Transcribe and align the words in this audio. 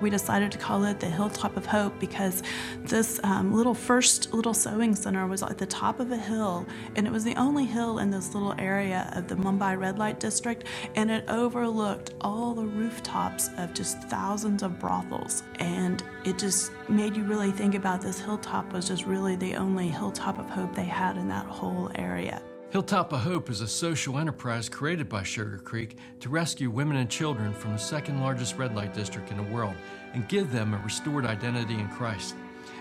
We 0.00 0.10
decided 0.10 0.52
to 0.52 0.58
call 0.58 0.84
it 0.84 1.00
the 1.00 1.06
Hilltop 1.06 1.56
of 1.56 1.66
Hope 1.66 1.98
because 1.98 2.42
this 2.80 3.20
um, 3.22 3.54
little 3.54 3.74
first 3.74 4.32
little 4.34 4.54
sewing 4.54 4.94
center 4.94 5.26
was 5.26 5.42
at 5.42 5.58
the 5.58 5.66
top 5.66 6.00
of 6.00 6.10
a 6.10 6.16
hill, 6.16 6.66
and 6.96 7.06
it 7.06 7.12
was 7.12 7.24
the 7.24 7.36
only 7.36 7.64
hill 7.64 7.98
in 7.98 8.10
this 8.10 8.34
little 8.34 8.54
area 8.58 9.10
of 9.14 9.28
the 9.28 9.36
Mumbai 9.36 9.78
red 9.78 9.98
light 9.98 10.20
district, 10.20 10.64
and 10.94 11.10
it 11.10 11.24
overlooked 11.28 12.14
all 12.20 12.54
the 12.54 12.64
rooftops 12.64 13.50
of 13.58 13.72
just 13.72 14.02
thousands 14.04 14.62
of 14.62 14.78
brothels. 14.78 15.42
And 15.58 16.02
it 16.24 16.38
just 16.38 16.72
made 16.88 17.16
you 17.16 17.24
really 17.24 17.52
think 17.52 17.74
about 17.74 18.00
this 18.00 18.20
hilltop 18.20 18.72
was 18.72 18.88
just 18.88 19.06
really 19.06 19.36
the 19.36 19.54
only 19.56 19.88
hilltop 19.88 20.38
of 20.38 20.48
hope 20.50 20.74
they 20.74 20.84
had 20.84 21.16
in 21.16 21.28
that 21.28 21.46
whole 21.46 21.90
area. 21.94 22.42
Hilltop 22.74 23.12
of 23.12 23.20
Hope 23.20 23.50
is 23.50 23.60
a 23.60 23.68
social 23.68 24.18
enterprise 24.18 24.68
created 24.68 25.08
by 25.08 25.22
Sugar 25.22 25.58
Creek 25.58 25.96
to 26.18 26.28
rescue 26.28 26.70
women 26.70 26.96
and 26.96 27.08
children 27.08 27.54
from 27.54 27.70
the 27.70 27.78
second 27.78 28.20
largest 28.20 28.58
red 28.58 28.74
light 28.74 28.92
district 28.92 29.30
in 29.30 29.36
the 29.36 29.54
world 29.54 29.76
and 30.12 30.26
give 30.26 30.50
them 30.50 30.74
a 30.74 30.78
restored 30.78 31.24
identity 31.24 31.74
in 31.74 31.88
Christ. 31.90 32.34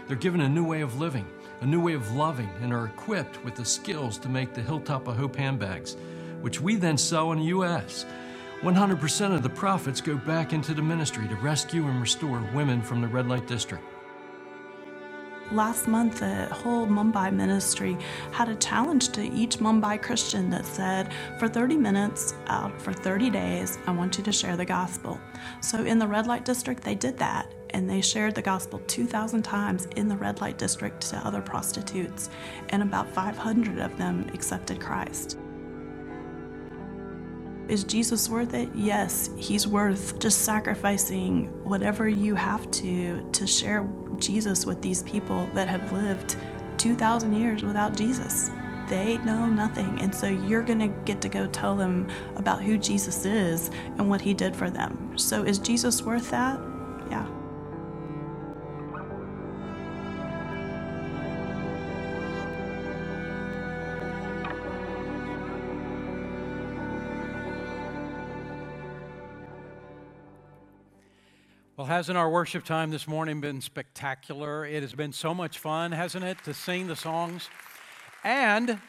They're 0.08 0.18
given 0.18 0.42
a 0.42 0.50
new 0.50 0.66
way 0.66 0.82
of 0.82 1.00
living, 1.00 1.28
a 1.62 1.68
new 1.68 1.80
way 1.80 1.94
of 1.94 2.16
loving, 2.16 2.50
and 2.60 2.74
are 2.74 2.88
equipped 2.88 3.46
with 3.46 3.54
the 3.54 3.64
skills 3.64 4.18
to 4.18 4.30
make 4.30 4.56
the 4.56 4.64
Hilltop 4.64 5.08
of 5.08 5.16
Hope 5.16 5.36
handbags, 5.36 5.96
which 6.42 6.60
we 6.60 6.76
then 6.76 6.98
sell 6.98 7.32
in 7.32 7.38
the 7.38 7.46
U.S. 7.46 8.08
100% 8.64 9.36
of 9.36 9.44
the 9.44 9.50
profits 9.50 10.02
go 10.02 10.18
back 10.18 10.54
into 10.54 10.74
the 10.74 10.82
ministry 10.82 11.28
to 11.28 11.36
rescue 11.36 11.86
and 11.86 12.02
restore 12.02 12.40
women 12.52 12.82
from 12.82 13.00
the 13.00 13.08
red 13.08 13.28
light 13.28 13.46
district. 13.46 13.93
Last 15.52 15.88
month, 15.88 16.20
the 16.20 16.46
whole 16.46 16.88
Mumbai 16.88 17.32
ministry 17.32 17.98
had 18.32 18.50
a 18.50 18.56
challenge 18.56 19.10
to 19.10 19.22
each 19.22 19.58
Mumbai 19.58 20.02
Christian 20.02 20.50
that 20.50 20.66
said, 20.66 21.14
for 21.38 21.48
30 21.48 21.78
minutes 21.78 22.34
out 22.48 22.82
for 22.82 22.92
30 22.92 23.30
days, 23.30 23.78
I 23.86 23.92
want 23.92 24.18
you 24.18 24.24
to 24.24 24.32
share 24.32 24.58
the 24.58 24.66
gospel. 24.66 25.20
So 25.62 25.84
in 25.84 26.00
the 26.00 26.08
red 26.08 26.26
light 26.28 26.46
district, 26.46 26.84
they 26.84 26.96
did 26.96 27.18
that. 27.18 27.54
And 27.72 27.90
they 27.90 28.02
shared 28.02 28.36
the 28.36 28.42
gospel 28.42 28.80
2,000 28.88 29.44
times 29.44 29.88
in 29.96 30.08
the 30.08 30.18
red 30.18 30.42
light 30.42 30.58
district 30.58 31.02
to 31.10 31.18
other 31.18 31.42
prostitutes, 31.42 32.30
and 32.70 32.82
about 32.82 33.10
500 33.10 33.80
of 33.80 33.96
them 33.98 34.30
accepted 34.34 34.80
Christ. 34.80 35.38
Is 37.68 37.84
Jesus 37.84 38.30
worth 38.30 38.54
it? 38.54 38.70
Yes, 38.76 39.30
he's 39.38 39.68
worth 39.68 40.20
just 40.20 40.42
sacrificing 40.42 41.46
whatever 41.64 42.10
you 42.10 42.36
have 42.36 42.70
to 42.72 43.28
to 43.32 43.48
share 43.48 43.88
Jesus 44.20 44.66
with 44.66 44.82
these 44.82 45.04
people 45.04 45.50
that 45.54 45.68
have 45.68 45.92
lived 45.92 46.36
2,000 46.78 47.34
years 47.34 47.64
without 47.64 47.96
Jesus. 47.96 48.52
They 48.90 49.18
know 49.20 49.46
nothing. 49.46 50.00
And 50.02 50.14
so 50.14 50.28
you're 50.28 50.62
going 50.62 50.80
to 50.80 50.90
get 51.06 51.22
to 51.22 51.30
go 51.30 51.48
tell 51.48 51.76
them 51.76 52.10
about 52.36 52.62
who 52.62 52.78
Jesus 52.78 53.26
is 53.26 53.72
and 53.98 54.10
what 54.10 54.20
he 54.22 54.34
did 54.34 54.56
for 54.56 54.70
them. 54.70 55.18
So 55.18 55.44
is 55.44 55.58
Jesus 55.58 56.02
worth 56.02 56.30
that? 56.32 56.60
Yeah. 57.10 57.26
Hasn't 71.94 72.18
our 72.18 72.28
worship 72.28 72.64
time 72.64 72.90
this 72.90 73.08
morning 73.08 73.40
been 73.40 73.62
spectacular? 73.62 74.66
It 74.66 74.82
has 74.82 74.94
been 74.94 75.14
so 75.14 75.32
much 75.32 75.60
fun, 75.60 75.92
hasn't 75.92 76.26
it, 76.26 76.40
to 76.44 76.52
sing 76.52 76.88
the 76.88 76.96
songs? 76.96 77.52
And 78.24 78.80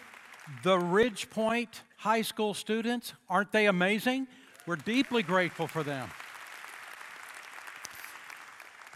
the 0.63 0.79
Ridgepoint 0.79 1.83
High 1.99 2.23
School 2.23 2.55
students, 2.55 3.13
aren't 3.29 3.53
they 3.53 3.67
amazing? 3.67 4.27
We're 4.67 4.77
deeply 4.77 5.23
grateful 5.23 5.67
for 5.67 5.83
them. 5.83 6.09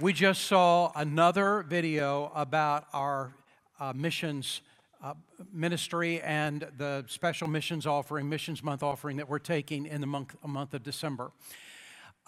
We 0.00 0.14
just 0.14 0.44
saw 0.46 0.90
another 0.96 1.62
video 1.68 2.32
about 2.34 2.86
our 2.94 3.34
uh, 3.78 3.92
missions 3.94 4.62
uh, 5.04 5.12
ministry 5.52 6.22
and 6.22 6.66
the 6.78 7.04
special 7.08 7.46
missions 7.46 7.86
offering, 7.86 8.26
Missions 8.26 8.64
Month 8.64 8.82
offering 8.82 9.18
that 9.18 9.28
we're 9.28 9.38
taking 9.38 9.84
in 9.84 10.00
the 10.00 10.06
month, 10.06 10.34
month 10.44 10.72
of 10.72 10.82
December. 10.82 11.30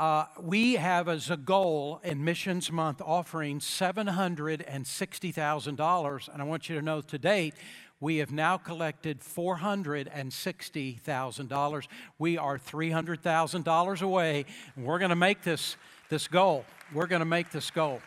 Uh, 0.01 0.25
we 0.41 0.75
have 0.77 1.09
as 1.11 1.29
a 1.29 1.37
goal 1.37 2.01
in 2.03 2.25
Missions 2.25 2.73
Month 2.73 3.03
offering 3.05 3.59
$760,000. 3.59 6.29
And 6.33 6.41
I 6.41 6.45
want 6.47 6.71
you 6.71 6.77
to 6.77 6.83
know 6.83 7.03
to 7.03 7.19
date, 7.19 7.53
we 8.01 8.17
have 8.17 8.33
now 8.33 8.57
collected 8.57 9.21
$460,000. 9.21 11.87
We 12.19 12.39
are 12.39 12.59
$300,000 12.59 14.01
away. 14.01 14.47
And 14.75 14.87
we're 14.87 14.99
going 14.99 15.11
to 15.11 15.17
make 15.17 15.43
this, 15.43 15.77
this 16.09 16.29
goal. 16.29 16.65
We're 16.95 17.07
going 17.07 17.21
to 17.21 17.27
make 17.27 17.51
this 17.51 17.71
goal. 17.71 18.01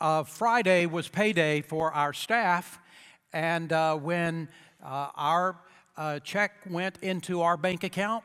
Uh, 0.00 0.22
Friday 0.22 0.86
was 0.86 1.06
payday 1.06 1.60
for 1.60 1.92
our 1.92 2.14
staff. 2.14 2.78
And 3.34 3.74
uh, 3.74 3.96
when 3.96 4.48
uh, 4.82 5.08
our 5.16 5.58
uh, 5.96 6.18
check 6.20 6.52
went 6.68 6.98
into 7.02 7.42
our 7.42 7.56
bank 7.56 7.84
account. 7.84 8.24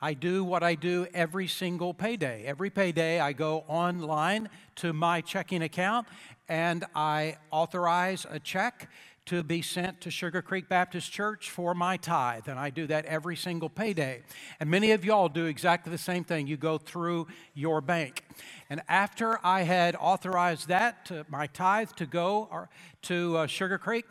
I 0.00 0.14
do 0.14 0.44
what 0.44 0.62
I 0.62 0.74
do 0.74 1.06
every 1.14 1.48
single 1.48 1.94
payday. 1.94 2.44
Every 2.44 2.68
payday, 2.70 3.20
I 3.20 3.32
go 3.32 3.64
online 3.68 4.50
to 4.76 4.92
my 4.92 5.20
checking 5.20 5.62
account 5.62 6.06
and 6.48 6.84
I 6.94 7.38
authorize 7.50 8.26
a 8.28 8.38
check 8.38 8.90
to 9.26 9.42
be 9.42 9.62
sent 9.62 10.02
to 10.02 10.10
Sugar 10.10 10.42
Creek 10.42 10.68
Baptist 10.68 11.10
Church 11.10 11.48
for 11.48 11.74
my 11.74 11.96
tithe. 11.96 12.48
And 12.48 12.58
I 12.58 12.68
do 12.68 12.86
that 12.88 13.06
every 13.06 13.36
single 13.36 13.70
payday. 13.70 14.22
And 14.60 14.68
many 14.68 14.90
of 14.90 15.02
y'all 15.02 15.30
do 15.30 15.46
exactly 15.46 15.90
the 15.90 15.96
same 15.96 16.24
thing. 16.24 16.46
You 16.46 16.58
go 16.58 16.76
through 16.76 17.28
your 17.54 17.80
bank. 17.80 18.24
And 18.68 18.82
after 18.86 19.38
I 19.42 19.62
had 19.62 19.96
authorized 19.98 20.68
that, 20.68 21.06
to, 21.06 21.24
my 21.30 21.46
tithe 21.46 21.90
to 21.96 22.04
go 22.04 22.68
to 23.02 23.38
uh, 23.38 23.46
Sugar 23.46 23.78
Creek, 23.78 24.04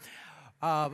uh, 0.63 0.89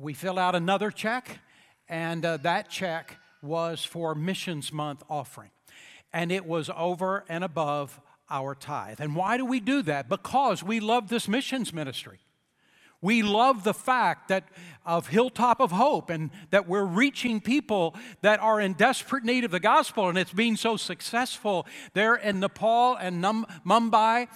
we 0.00 0.12
fill 0.12 0.38
out 0.38 0.54
another 0.54 0.90
check, 0.90 1.40
and 1.88 2.24
uh, 2.24 2.36
that 2.38 2.68
check 2.68 3.16
was 3.42 3.84
for 3.84 4.14
Missions 4.14 4.72
Month 4.72 5.02
offering. 5.08 5.50
And 6.12 6.30
it 6.30 6.46
was 6.46 6.70
over 6.76 7.24
and 7.28 7.42
above 7.42 8.00
our 8.28 8.54
tithe. 8.54 9.00
And 9.00 9.14
why 9.14 9.36
do 9.36 9.44
we 9.44 9.60
do 9.60 9.82
that? 9.82 10.08
Because 10.08 10.62
we 10.62 10.80
love 10.80 11.08
this 11.08 11.28
missions 11.28 11.72
ministry. 11.72 12.20
We 13.02 13.22
love 13.22 13.62
the 13.62 13.74
fact 13.74 14.28
that 14.28 14.48
of 14.84 15.08
Hilltop 15.08 15.60
of 15.60 15.70
Hope 15.70 16.10
and 16.10 16.30
that 16.50 16.66
we're 16.66 16.84
reaching 16.84 17.40
people 17.40 17.94
that 18.22 18.40
are 18.40 18.60
in 18.60 18.72
desperate 18.72 19.22
need 19.22 19.44
of 19.44 19.50
the 19.50 19.60
gospel 19.60 20.08
and 20.08 20.16
it's 20.16 20.32
being 20.32 20.56
so 20.56 20.76
successful 20.76 21.66
there 21.92 22.14
in 22.14 22.40
Nepal 22.40 22.96
and 22.96 23.22
Mumbai. 23.22 24.28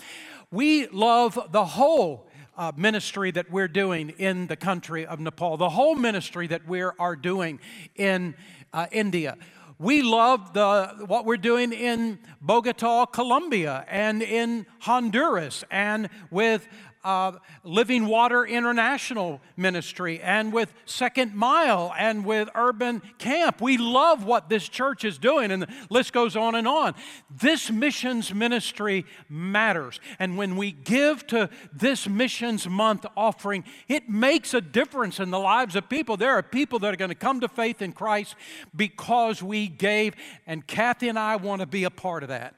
We 0.53 0.89
love 0.89 1.39
the 1.51 1.65
whole 1.65 2.30
uh, 2.61 2.73
ministry 2.77 3.31
that 3.31 3.51
we're 3.51 3.69
doing 3.69 4.11
in 4.19 4.47
the 4.47 4.55
country 4.55 5.07
of 5.07 5.19
Nepal, 5.19 5.57
the 5.57 5.71
whole 5.71 5.95
ministry 5.95 6.47
that 6.47 6.69
we 6.69 6.83
are 6.83 7.17
doing 7.17 7.59
in 7.97 8.35
uh, 8.75 8.87
India. 8.93 9.39
We 9.79 10.03
love 10.03 10.53
the, 10.53 11.07
what 11.07 11.25
we're 11.25 11.39
doing 11.39 11.73
in 11.73 12.19
Bogota, 12.43 13.07
Colombia, 13.07 13.87
and 13.89 14.23
in 14.23 14.67
Honduras, 14.81 15.65
and 15.71 16.11
with 16.31 16.69
uh, 17.03 17.33
Living 17.65 18.07
Water 18.07 18.45
International 18.45 19.41
Ministry 19.57 20.21
and 20.21 20.53
with 20.53 20.73
Second 20.85 21.35
Mile 21.35 21.95
and 21.99 22.25
with 22.25 22.49
Urban 22.55 23.01
Camp. 23.19 23.61
We 23.61 23.79
love 23.79 24.25
what 24.25 24.49
this 24.49 24.69
church 24.69 25.05
is 25.05 25.17
doing, 25.17 25.51
and 25.51 25.63
the 25.63 25.69
list 25.89 26.13
goes 26.13 26.37
on 26.37 26.55
and 26.55 26.69
on. 26.69 26.95
This 27.31 27.71
missions 27.71 28.35
ministry 28.35 29.07
matters. 29.29 30.01
And 30.19 30.37
when 30.37 30.57
we 30.57 30.73
give 30.73 31.27
to 31.29 31.49
this 31.73 32.09
Missions 32.09 32.69
Month 32.69 33.07
offering, 33.17 33.65
it 33.89 34.09
makes 34.09 34.53
a 34.53 34.61
difference 34.61 35.21
in 35.21 35.31
the 35.31 35.39
lives 35.39 35.77
of 35.77 35.89
people. 35.89 36.17
There 36.17 36.33
are 36.33 36.43
people 36.43 36.79
that 36.81 36.93
are 36.93 36.97
going 36.97 37.11
to 37.11 37.15
come 37.15 37.41
to 37.41 37.49
faith 37.49 37.81
in 37.81 37.93
Christ 37.93 38.35
because 38.77 39.43
we 39.43 39.69
gave, 39.69 40.15
and 40.47 40.67
Kathy 40.67 41.09
and 41.09 41.19
I 41.19 41.37
want 41.37 41.61
to 41.61 41.67
be 41.67 41.85
a 41.85 41.91
part 41.91 42.23
of 42.23 42.29
that. 42.29 42.55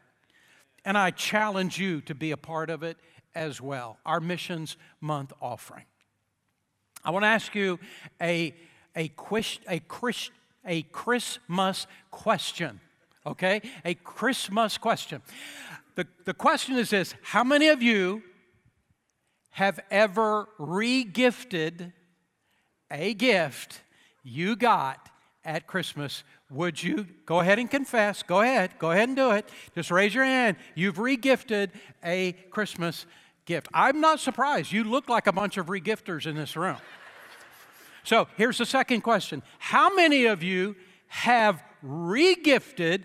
And 0.84 0.98
I 0.98 1.12
challenge 1.12 1.78
you 1.78 2.00
to 2.02 2.14
be 2.14 2.32
a 2.32 2.36
part 2.36 2.68
of 2.68 2.82
it 2.82 2.96
as 3.34 3.60
well, 3.60 3.98
our 4.04 4.20
Missions 4.20 4.76
Month 5.00 5.32
offering. 5.40 5.84
I 7.04 7.10
want 7.10 7.24
to 7.24 7.28
ask 7.28 7.54
you 7.54 7.78
a, 8.20 8.54
a, 8.94 9.08
quiz, 9.08 9.58
a, 9.68 9.80
Chris, 9.80 10.30
a 10.64 10.82
Christmas 10.82 11.86
question, 12.10 12.80
okay? 13.26 13.60
A 13.84 13.94
Christmas 13.94 14.78
question. 14.78 15.22
The, 15.96 16.06
the 16.24 16.34
question 16.34 16.76
is 16.76 16.90
this 16.90 17.14
How 17.22 17.44
many 17.44 17.68
of 17.68 17.82
you 17.82 18.22
have 19.50 19.80
ever 19.90 20.48
regifted 20.58 21.92
a 22.90 23.14
gift 23.14 23.80
you 24.22 24.56
got 24.56 25.10
at 25.44 25.66
Christmas? 25.66 26.24
Would 26.50 26.82
you 26.82 27.06
go 27.26 27.40
ahead 27.40 27.58
and 27.58 27.70
confess? 27.70 28.22
Go 28.22 28.42
ahead, 28.42 28.78
go 28.78 28.90
ahead 28.92 29.08
and 29.08 29.16
do 29.16 29.32
it. 29.32 29.48
Just 29.74 29.90
raise 29.90 30.14
your 30.14 30.24
hand. 30.24 30.56
You've 30.74 30.96
regifted 30.96 31.70
a 32.04 32.32
Christmas 32.50 33.06
gift. 33.44 33.68
I'm 33.72 34.00
not 34.00 34.20
surprised. 34.20 34.72
You 34.72 34.84
look 34.84 35.08
like 35.08 35.26
a 35.26 35.32
bunch 35.32 35.56
of 35.56 35.66
regifters 35.66 36.26
in 36.26 36.36
this 36.36 36.56
room. 36.56 36.78
So 38.04 38.26
here's 38.36 38.58
the 38.58 38.66
second 38.66 39.02
question 39.02 39.42
How 39.58 39.94
many 39.94 40.24
of 40.24 40.42
you 40.42 40.76
have 41.08 41.62
regifted 41.84 43.04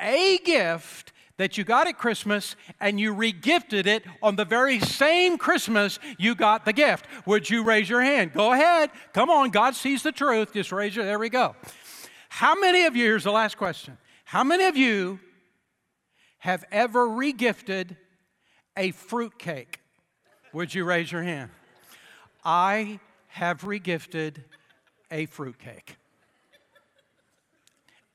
a 0.00 0.38
gift 0.38 1.12
that 1.38 1.56
you 1.56 1.64
got 1.64 1.86
at 1.86 1.96
Christmas 1.96 2.56
and 2.80 3.00
you 3.00 3.14
regifted 3.14 3.86
it 3.86 4.04
on 4.22 4.36
the 4.36 4.44
very 4.44 4.80
same 4.80 5.38
Christmas 5.38 5.98
you 6.18 6.34
got 6.34 6.64
the 6.64 6.72
gift. 6.72 7.06
Would 7.26 7.48
you 7.48 7.62
raise 7.62 7.88
your 7.88 8.02
hand? 8.02 8.32
Go 8.32 8.52
ahead. 8.52 8.90
Come 9.12 9.30
on, 9.30 9.50
God 9.50 9.74
sees 9.74 10.02
the 10.02 10.12
truth. 10.12 10.52
Just 10.52 10.72
raise 10.72 10.94
your 10.94 11.04
there 11.04 11.18
we 11.18 11.30
go. 11.30 11.54
How 12.28 12.58
many 12.58 12.84
of 12.84 12.96
you, 12.96 13.04
here's 13.04 13.24
the 13.24 13.32
last 13.32 13.56
question. 13.56 13.96
How 14.24 14.44
many 14.44 14.64
of 14.64 14.76
you 14.76 15.20
have 16.38 16.64
ever 16.70 17.06
regifted 17.06 17.96
a 18.78 18.92
fruitcake? 18.92 19.80
Would 20.54 20.72
you 20.72 20.84
raise 20.84 21.12
your 21.12 21.22
hand? 21.22 21.50
I 22.44 23.00
have 23.28 23.62
regifted 23.62 24.36
a 25.10 25.26
fruit 25.26 25.58
cake. 25.58 25.96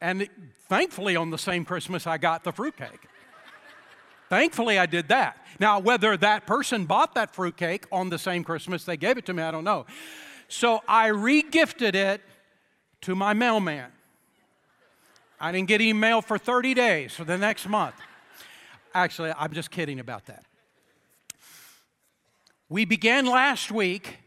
And 0.01 0.27
thankfully, 0.67 1.15
on 1.15 1.29
the 1.29 1.37
same 1.37 1.63
Christmas, 1.65 2.07
I 2.07 2.17
got 2.17 2.43
the 2.43 2.51
fruitcake. 2.51 3.07
Thankfully, 4.29 4.79
I 4.79 4.85
did 4.85 5.09
that. 5.09 5.37
Now, 5.59 5.79
whether 5.79 6.17
that 6.17 6.47
person 6.47 6.85
bought 6.85 7.13
that 7.15 7.35
fruitcake 7.35 7.85
on 7.91 8.09
the 8.09 8.17
same 8.17 8.43
Christmas 8.43 8.83
they 8.83 8.97
gave 8.97 9.17
it 9.17 9.25
to 9.27 9.33
me, 9.33 9.43
I 9.43 9.51
don't 9.51 9.63
know. 9.63 9.85
So 10.47 10.81
I 10.87 11.09
regifted 11.09 11.93
it 11.93 12.21
to 13.01 13.15
my 13.15 13.33
mailman. 13.33 13.91
I 15.39 15.51
didn't 15.51 15.67
get 15.67 15.81
email 15.81 16.21
for 16.21 16.37
30 16.37 16.73
days 16.73 17.13
for 17.13 17.25
the 17.25 17.37
next 17.37 17.67
month. 17.67 17.95
Actually, 18.93 19.33
I'm 19.37 19.53
just 19.53 19.71
kidding 19.71 19.99
about 19.99 20.25
that. 20.25 20.45
We 22.73 22.85
began 22.85 23.27
last 23.27 23.71
week 23.71 24.17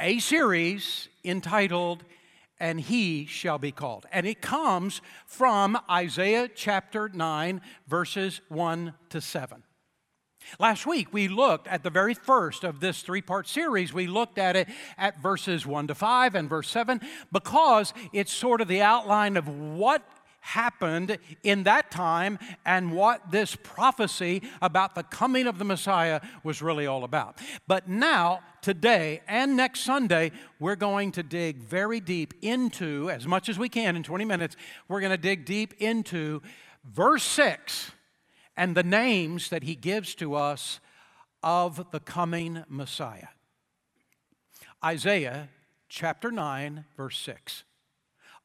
a 0.00 0.18
series 0.18 1.08
entitled 1.24 2.02
and 2.58 2.80
he 2.80 3.24
shall 3.26 3.58
be 3.58 3.70
called. 3.70 4.04
And 4.10 4.26
it 4.26 4.42
comes 4.42 5.00
from 5.26 5.78
Isaiah 5.88 6.48
chapter 6.52 7.08
9, 7.08 7.60
verses 7.86 8.40
1 8.48 8.94
to 9.10 9.20
7. 9.20 9.62
Last 10.58 10.86
week, 10.86 11.12
we 11.12 11.28
looked 11.28 11.68
at 11.68 11.84
the 11.84 11.90
very 11.90 12.14
first 12.14 12.64
of 12.64 12.80
this 12.80 13.02
three 13.02 13.22
part 13.22 13.46
series. 13.46 13.92
We 13.92 14.08
looked 14.08 14.38
at 14.38 14.56
it 14.56 14.66
at 14.98 15.22
verses 15.22 15.64
1 15.64 15.86
to 15.86 15.94
5 15.94 16.34
and 16.34 16.50
verse 16.50 16.68
7 16.68 17.00
because 17.30 17.94
it's 18.12 18.32
sort 18.32 18.60
of 18.60 18.66
the 18.66 18.82
outline 18.82 19.36
of 19.36 19.46
what 19.46 20.02
happened 20.42 21.18
in 21.44 21.62
that 21.62 21.90
time 21.90 22.36
and 22.66 22.92
what 22.92 23.30
this 23.30 23.56
prophecy 23.56 24.42
about 24.60 24.94
the 24.94 25.04
coming 25.04 25.46
of 25.46 25.58
the 25.58 25.64
Messiah 25.64 26.20
was 26.42 26.60
really 26.60 26.86
all 26.86 27.04
about. 27.04 27.38
But 27.68 27.88
now, 27.88 28.40
today, 28.60 29.22
and 29.28 29.56
next 29.56 29.80
Sunday, 29.80 30.32
we're 30.58 30.76
going 30.76 31.12
to 31.12 31.22
dig 31.22 31.62
very 31.62 32.00
deep 32.00 32.34
into, 32.42 33.08
as 33.08 33.26
much 33.26 33.48
as 33.48 33.56
we 33.56 33.68
can 33.68 33.94
in 33.94 34.02
20 34.02 34.24
minutes, 34.24 34.56
we're 34.88 35.00
going 35.00 35.12
to 35.12 35.16
dig 35.16 35.44
deep 35.44 35.74
into 35.78 36.42
verse 36.84 37.22
6 37.22 37.92
and 38.56 38.76
the 38.76 38.82
names 38.82 39.48
that 39.48 39.62
he 39.62 39.76
gives 39.76 40.14
to 40.16 40.34
us 40.34 40.80
of 41.42 41.90
the 41.92 42.00
coming 42.00 42.64
Messiah. 42.68 43.28
Isaiah 44.84 45.48
chapter 45.88 46.32
9, 46.32 46.84
verse 46.96 47.18
6. 47.18 47.62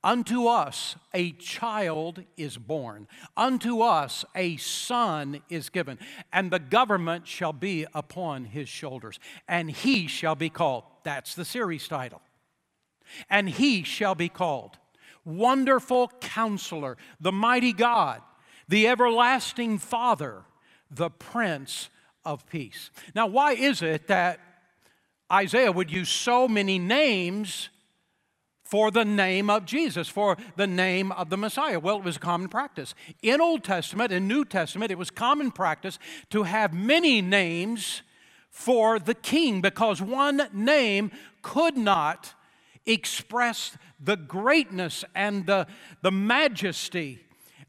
Unto 0.07 0.47
us 0.47 0.95
a 1.13 1.33
child 1.33 2.23
is 2.37 2.57
born, 2.57 3.09
unto 3.35 3.81
us 3.81 4.23
a 4.35 4.55
son 4.55 5.41
is 5.49 5.67
given, 5.67 5.99
and 6.31 6.49
the 6.49 6.59
government 6.59 7.27
shall 7.27 7.51
be 7.51 7.85
upon 7.93 8.45
his 8.45 8.69
shoulders, 8.69 9.19
and 9.49 9.69
he 9.69 10.07
shall 10.07 10.35
be 10.35 10.49
called. 10.49 10.85
That's 11.03 11.35
the 11.35 11.43
series 11.43 11.89
title. 11.89 12.21
And 13.29 13.49
he 13.49 13.83
shall 13.83 14.15
be 14.15 14.29
called 14.29 14.77
Wonderful 15.25 16.13
Counselor, 16.21 16.95
the 17.19 17.33
Mighty 17.33 17.73
God, 17.73 18.21
the 18.69 18.87
Everlasting 18.87 19.77
Father, 19.77 20.45
the 20.89 21.09
Prince 21.09 21.89
of 22.23 22.47
Peace. 22.47 22.91
Now, 23.13 23.27
why 23.27 23.55
is 23.55 23.81
it 23.81 24.07
that 24.07 24.39
Isaiah 25.29 25.73
would 25.73 25.91
use 25.91 26.07
so 26.07 26.47
many 26.47 26.79
names 26.79 27.67
for 28.67 28.91
the 28.91 29.05
name 29.05 29.49
of 29.49 29.65
Jesus, 29.65 30.09
for 30.09 30.35
the 30.57 30.67
name 30.67 31.13
of 31.13 31.29
the 31.29 31.37
Messiah. 31.37 31.79
Well, 31.79 31.97
it 31.97 32.03
was 32.03 32.17
a 32.17 32.19
common 32.19 32.49
practice. 32.49 32.93
In 33.21 33.39
Old 33.39 33.63
Testament 33.63 34.11
and 34.11 34.27
New 34.27 34.43
Testament, 34.43 34.91
it 34.91 34.97
was 34.97 35.09
common 35.09 35.51
practice 35.51 35.97
to 36.31 36.43
have 36.43 36.73
many 36.73 37.21
names 37.21 38.01
for 38.49 38.99
the 38.99 39.13
king 39.13 39.61
because 39.61 40.01
one 40.01 40.49
name 40.51 41.11
could 41.41 41.77
not 41.77 42.33
express 42.85 43.77
the 44.01 44.17
greatness 44.17 45.05
and 45.15 45.45
the, 45.45 45.65
the 46.01 46.11
majesty 46.11 47.19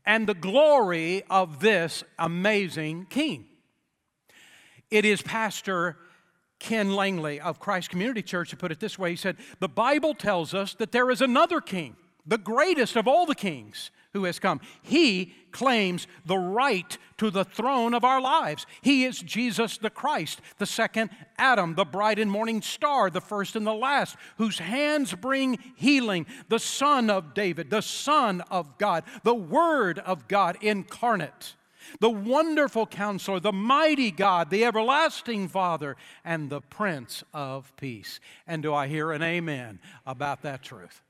and 0.04 0.26
the 0.26 0.34
glory 0.34 1.22
of 1.30 1.60
this 1.60 2.02
amazing 2.18 3.06
king. 3.08 3.46
It 4.90 5.04
is 5.04 5.22
Pastor 5.22 5.96
Ken 6.58 6.94
Langley 6.94 7.40
of 7.40 7.60
Christ 7.60 7.90
Community 7.90 8.22
Church 8.22 8.50
to 8.50 8.56
put 8.56 8.72
it 8.72 8.80
this 8.80 8.98
way. 8.98 9.10
He 9.10 9.16
said, 9.16 9.36
The 9.60 9.68
Bible 9.68 10.14
tells 10.14 10.54
us 10.54 10.74
that 10.74 10.92
there 10.92 11.10
is 11.10 11.20
another 11.20 11.60
king, 11.60 11.96
the 12.26 12.38
greatest 12.38 12.96
of 12.96 13.06
all 13.06 13.26
the 13.26 13.34
kings 13.34 13.90
who 14.12 14.24
has 14.24 14.38
come. 14.38 14.60
He 14.82 15.34
claims 15.52 16.06
the 16.24 16.38
right 16.38 16.96
to 17.18 17.30
the 17.30 17.44
throne 17.44 17.94
of 17.94 18.04
our 18.04 18.20
lives. 18.20 18.66
He 18.80 19.04
is 19.04 19.20
Jesus 19.20 19.78
the 19.78 19.90
Christ, 19.90 20.40
the 20.58 20.66
second 20.66 21.10
Adam, 21.36 21.74
the 21.74 21.84
bright 21.84 22.18
and 22.18 22.30
morning 22.30 22.62
star, 22.62 23.10
the 23.10 23.20
first 23.20 23.54
and 23.54 23.66
the 23.66 23.74
last, 23.74 24.16
whose 24.38 24.58
hands 24.58 25.14
bring 25.14 25.58
healing, 25.76 26.26
the 26.48 26.58
Son 26.58 27.10
of 27.10 27.34
David, 27.34 27.70
the 27.70 27.82
Son 27.82 28.40
of 28.50 28.78
God, 28.78 29.04
the 29.24 29.34
Word 29.34 29.98
of 30.00 30.26
God 30.26 30.56
incarnate 30.60 31.54
the 32.00 32.10
wonderful 32.10 32.86
counselor, 32.86 33.40
the 33.40 33.52
mighty 33.52 34.10
God, 34.10 34.50
the 34.50 34.64
everlasting 34.64 35.48
Father, 35.48 35.96
and 36.24 36.50
the 36.50 36.60
Prince 36.60 37.24
of 37.32 37.74
Peace. 37.76 38.20
And 38.46 38.62
do 38.62 38.74
I 38.74 38.88
hear 38.88 39.12
an 39.12 39.22
amen 39.22 39.80
about 40.06 40.42
that 40.42 40.62
truth? 40.62 41.02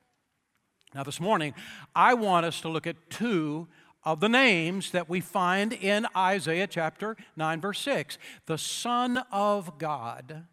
Now, 0.95 1.03
this 1.03 1.21
morning, 1.21 1.55
I 1.95 2.15
want 2.15 2.47
us 2.47 2.61
to 2.63 2.69
look 2.69 2.87
at 2.87 3.11
two 3.11 3.69
of 4.05 4.21
the 4.21 4.29
names 4.29 4.91
that 4.93 5.09
we 5.09 5.21
find 5.21 5.73
in 5.73 6.07
Isaiah 6.17 6.67
chapter 6.67 7.17
9, 7.37 7.61
verse 7.61 7.81
6 7.81 8.17
the 8.47 8.59
Son 8.59 9.23
of 9.31 9.79
God 9.79 10.47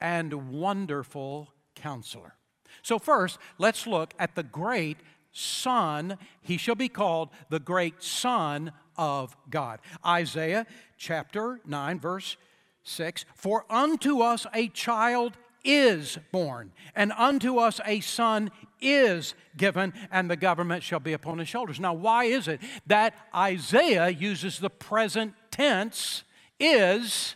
and 0.00 0.50
Wonderful 0.50 1.50
Counselor. 1.74 2.34
So, 2.82 2.98
first, 2.98 3.38
let's 3.58 3.86
look 3.86 4.14
at 4.18 4.34
the 4.34 4.42
great 4.42 4.98
Son. 5.32 6.16
He 6.40 6.56
shall 6.56 6.74
be 6.74 6.88
called 6.88 7.30
the 7.50 7.60
great 7.60 8.02
Son 8.02 8.72
of 8.96 9.36
God. 9.50 9.80
Isaiah 10.04 10.66
chapter 10.96 11.60
9, 11.66 12.00
verse 12.00 12.36
6 12.84 13.24
For 13.34 13.64
unto 13.68 14.20
us 14.20 14.46
a 14.54 14.68
child 14.68 15.36
is 15.64 16.18
born, 16.30 16.72
and 16.94 17.12
unto 17.12 17.58
us 17.58 17.80
a 17.86 18.00
son 18.00 18.50
is 18.80 19.34
given, 19.56 19.94
and 20.10 20.30
the 20.30 20.36
government 20.36 20.82
shall 20.82 21.00
be 21.00 21.14
upon 21.14 21.38
his 21.38 21.48
shoulders. 21.48 21.80
Now, 21.80 21.94
why 21.94 22.24
is 22.24 22.48
it 22.48 22.60
that 22.86 23.14
Isaiah 23.34 24.10
uses 24.10 24.58
the 24.58 24.70
present 24.70 25.34
tense 25.50 26.22
is 26.60 27.34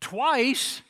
twice 0.00 0.82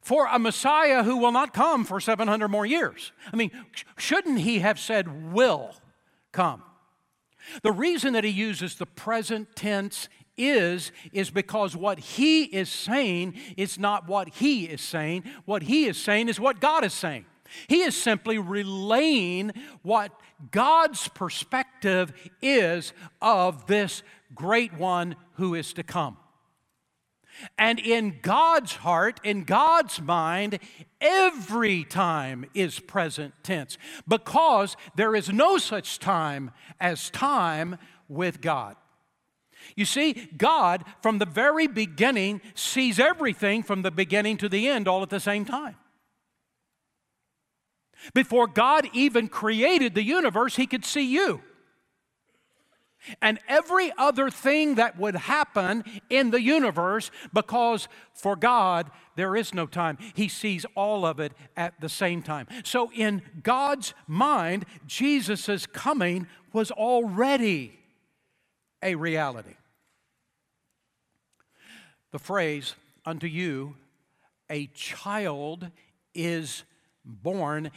for 0.00 0.26
a 0.26 0.38
Messiah 0.38 1.04
who 1.04 1.18
will 1.18 1.32
not 1.32 1.52
come 1.52 1.84
for 1.84 2.00
700 2.00 2.48
more 2.48 2.64
years? 2.64 3.12
I 3.32 3.36
mean, 3.36 3.50
shouldn't 3.98 4.40
he 4.40 4.60
have 4.60 4.78
said 4.78 5.32
will 5.32 5.74
come? 6.32 6.62
The 7.62 7.72
reason 7.72 8.12
that 8.14 8.24
he 8.24 8.30
uses 8.30 8.76
the 8.76 8.86
present 8.86 9.54
tense 9.54 10.08
is 10.36 10.92
is 11.12 11.30
because 11.30 11.76
what 11.76 11.98
he 11.98 12.44
is 12.44 12.68
saying 12.68 13.34
is 13.56 13.78
not 13.78 14.08
what 14.08 14.28
he 14.28 14.64
is 14.64 14.80
saying. 14.80 15.24
What 15.44 15.62
he 15.62 15.86
is 15.86 15.98
saying 15.98 16.28
is 16.28 16.40
what 16.40 16.60
God 16.60 16.84
is 16.84 16.94
saying. 16.94 17.26
He 17.68 17.82
is 17.82 18.00
simply 18.00 18.38
relaying 18.38 19.52
what 19.82 20.12
God's 20.50 21.08
perspective 21.08 22.12
is 22.40 22.92
of 23.20 23.66
this 23.66 24.02
great 24.34 24.72
one 24.74 25.16
who 25.34 25.54
is 25.54 25.72
to 25.74 25.82
come. 25.82 26.16
And 27.58 27.78
in 27.78 28.18
God's 28.22 28.76
heart, 28.76 29.20
in 29.24 29.44
God's 29.44 30.00
mind, 30.00 30.58
every 31.00 31.84
time 31.84 32.44
is 32.54 32.80
present 32.80 33.34
tense 33.42 33.78
because 34.06 34.76
there 34.94 35.14
is 35.14 35.30
no 35.30 35.58
such 35.58 35.98
time 35.98 36.50
as 36.80 37.10
time 37.10 37.78
with 38.08 38.40
God. 38.40 38.76
You 39.76 39.84
see, 39.84 40.28
God, 40.36 40.84
from 41.02 41.18
the 41.18 41.26
very 41.26 41.66
beginning, 41.66 42.40
sees 42.54 42.98
everything 42.98 43.62
from 43.62 43.82
the 43.82 43.90
beginning 43.90 44.36
to 44.38 44.48
the 44.48 44.68
end 44.68 44.88
all 44.88 45.02
at 45.02 45.10
the 45.10 45.20
same 45.20 45.44
time. 45.44 45.76
Before 48.14 48.46
God 48.46 48.88
even 48.94 49.28
created 49.28 49.94
the 49.94 50.02
universe, 50.02 50.56
He 50.56 50.66
could 50.66 50.84
see 50.84 51.02
you 51.02 51.42
and 53.20 53.38
every 53.48 53.92
other 53.96 54.30
thing 54.30 54.76
that 54.76 54.98
would 54.98 55.16
happen 55.16 55.84
in 56.08 56.30
the 56.30 56.40
universe 56.40 57.10
because 57.32 57.88
for 58.14 58.36
God 58.36 58.90
there 59.16 59.36
is 59.36 59.52
no 59.54 59.66
time. 59.66 59.98
He 60.14 60.28
sees 60.28 60.64
all 60.74 61.04
of 61.04 61.20
it 61.20 61.32
at 61.56 61.80
the 61.80 61.88
same 61.88 62.22
time. 62.22 62.46
So, 62.64 62.90
in 62.92 63.22
God's 63.42 63.94
mind, 64.06 64.64
Jesus' 64.86 65.66
coming 65.66 66.26
was 66.52 66.70
already 66.70 67.78
a 68.82 68.94
reality. 68.94 69.54
The 72.12 72.18
phrase, 72.18 72.74
unto 73.04 73.26
you 73.26 73.76
a 74.48 74.66
child 74.68 75.70
is 76.14 76.64
born, 77.04 77.70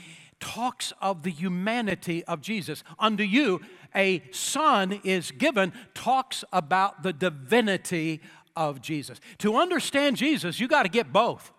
talks 0.44 0.92
of 1.02 1.24
the 1.24 1.32
humanity 1.32 2.22
of 2.26 2.42
Jesus. 2.42 2.84
Unto 3.00 3.24
you 3.24 3.62
a 3.96 4.22
son 4.32 5.00
is 5.06 5.32
given, 5.32 5.72
talks 5.94 6.44
about 6.52 7.02
the 7.02 7.14
divinity 7.14 8.20
of 8.54 8.82
Jesus. 8.82 9.22
To 9.38 9.56
understand 9.56 10.18
Jesus, 10.18 10.60
you 10.60 10.68
got 10.68 10.84
to 10.84 10.90
get 10.90 11.14
both. 11.14 11.54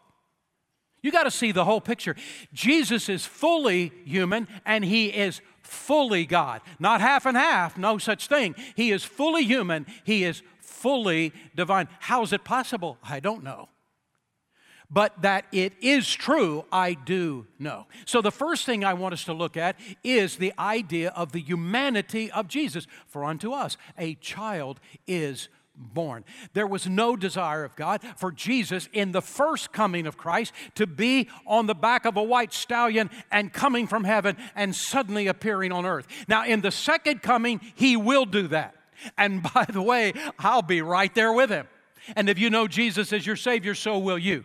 You 1.01 1.11
got 1.11 1.25
to 1.25 1.31
see 1.31 1.51
the 1.51 1.65
whole 1.65 1.81
picture. 1.81 2.15
Jesus 2.53 3.09
is 3.09 3.25
fully 3.25 3.91
human 4.05 4.49
and 4.67 4.85
he 4.85 5.07
is 5.07 5.41
fully 5.63 6.27
God. 6.27 6.61
Not 6.79 7.01
half 7.01 7.25
and 7.25 7.39
half, 7.39 7.79
no 7.79 7.97
such 7.97 8.27
thing. 8.27 8.55
He 8.75 8.91
is 8.91 9.03
fully 9.03 9.45
human, 9.45 9.87
he 10.05 10.25
is 10.25 10.43
fully 10.61 11.33
divine. 11.57 11.89
How 12.01 12.23
is 12.23 12.35
it 12.35 12.45
possible? 12.45 12.99
I 13.03 13.21
don't 13.21 13.43
know. 13.43 13.71
But 14.91 15.23
that 15.23 15.47
it 15.51 15.73
is 15.81 16.13
true, 16.13 16.65
I 16.71 16.95
do 16.95 17.47
know. 17.59 17.87
So, 18.05 18.21
the 18.21 18.31
first 18.31 18.67
thing 18.67 18.85
I 18.85 18.95
want 18.95 19.15
us 19.15 19.25
to 19.25 19.33
look 19.33 19.57
at 19.57 19.77
is 20.03 20.37
the 20.37 20.53
idea 20.59 21.11
of 21.11 21.33
the 21.33 21.41
humanity 21.41 22.31
of 22.31 22.49
Jesus. 22.49 22.87
For 23.07 23.25
unto 23.25 23.53
us 23.53 23.77
a 23.99 24.15
child 24.17 24.81
is 25.07 25.49
born. 25.77 26.25
There 26.53 26.67
was 26.67 26.87
no 26.87 27.17
desire 27.17 27.65
of 27.65 27.77
God 27.77 28.01
for 28.17 28.31
Jesus 28.31 28.89
in 28.93 29.13
the 29.13 29.23
first 29.23 29.73
coming 29.73 30.07
of 30.07 30.17
Christ 30.17 30.53
to 30.77 30.87
be 30.87 31.29
on 31.47 31.67
the 31.67 31.75
back 31.75 32.05
of 32.05 32.17
a 32.17 32.23
white 32.23 32.53
stallion 32.53 33.11
and 33.31 33.53
coming 33.53 33.87
from 33.87 34.05
heaven 34.05 34.37
and 34.55 34.75
suddenly 34.75 35.27
appearing 35.27 35.73
on 35.73 35.85
earth. 35.85 36.07
Now, 36.29 36.45
in 36.45 36.61
the 36.61 36.71
second 36.71 37.23
coming, 37.23 37.61
he 37.75 37.97
will 37.97 38.27
do 38.27 38.49
that. 38.49 38.77
And 39.19 39.43
by 39.43 39.67
the 39.69 39.83
way, 39.83 40.13
I'll 40.39 40.63
be 40.63 40.83
right 40.83 41.13
there 41.15 41.33
with 41.33 41.51
him. 41.51 41.67
And 42.17 42.29
if 42.29 42.39
you 42.39 42.51
know 42.51 42.69
Jesus 42.69 43.13
as 43.13 43.27
your 43.27 43.37
Savior, 43.37 43.75
so 43.75 43.99
will 43.99 44.19
you 44.19 44.45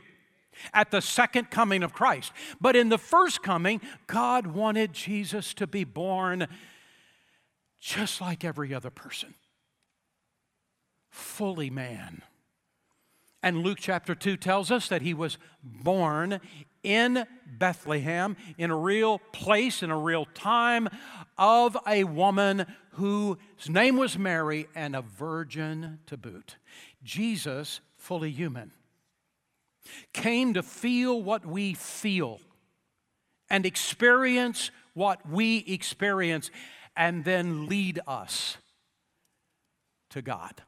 at 0.73 0.91
the 0.91 1.01
second 1.01 1.49
coming 1.49 1.83
of 1.83 1.93
Christ. 1.93 2.31
But 2.59 2.75
in 2.75 2.89
the 2.89 2.97
first 2.97 3.43
coming, 3.43 3.81
God 4.07 4.47
wanted 4.47 4.93
Jesus 4.93 5.53
to 5.55 5.67
be 5.67 5.83
born 5.83 6.47
just 7.79 8.19
like 8.19 8.43
every 8.43 8.73
other 8.73 8.89
person, 8.89 9.33
fully 11.09 11.69
man. 11.69 12.23
And 13.41 13.63
Luke 13.63 13.77
chapter 13.79 14.15
2 14.15 14.35
tells 14.35 14.69
us 14.69 14.89
that 14.89 15.01
he 15.01 15.13
was 15.13 15.37
born 15.63 16.41
in 16.83 17.25
Bethlehem, 17.45 18.35
in 18.57 18.69
a 18.69 18.77
real 18.77 19.19
place, 19.31 19.81
in 19.81 19.91
a 19.91 19.97
real 19.97 20.25
time, 20.25 20.89
of 21.37 21.77
a 21.87 22.03
woman 22.03 22.65
whose 22.93 23.37
name 23.69 23.95
was 23.95 24.17
Mary 24.17 24.67
and 24.75 24.95
a 24.95 25.01
virgin 25.01 25.99
to 26.07 26.17
boot. 26.17 26.57
Jesus, 27.01 27.79
fully 27.95 28.31
human, 28.31 28.71
came 30.13 30.53
to 30.53 30.63
feel 30.63 31.21
what 31.21 31.45
we 31.45 31.73
feel 31.73 32.39
and 33.49 33.65
experience 33.65 34.71
what 34.93 35.27
we 35.29 35.59
experience 35.59 36.51
and 36.95 37.23
then 37.23 37.67
lead 37.67 37.99
us 38.07 38.57
to 40.09 40.21
God. 40.21 40.63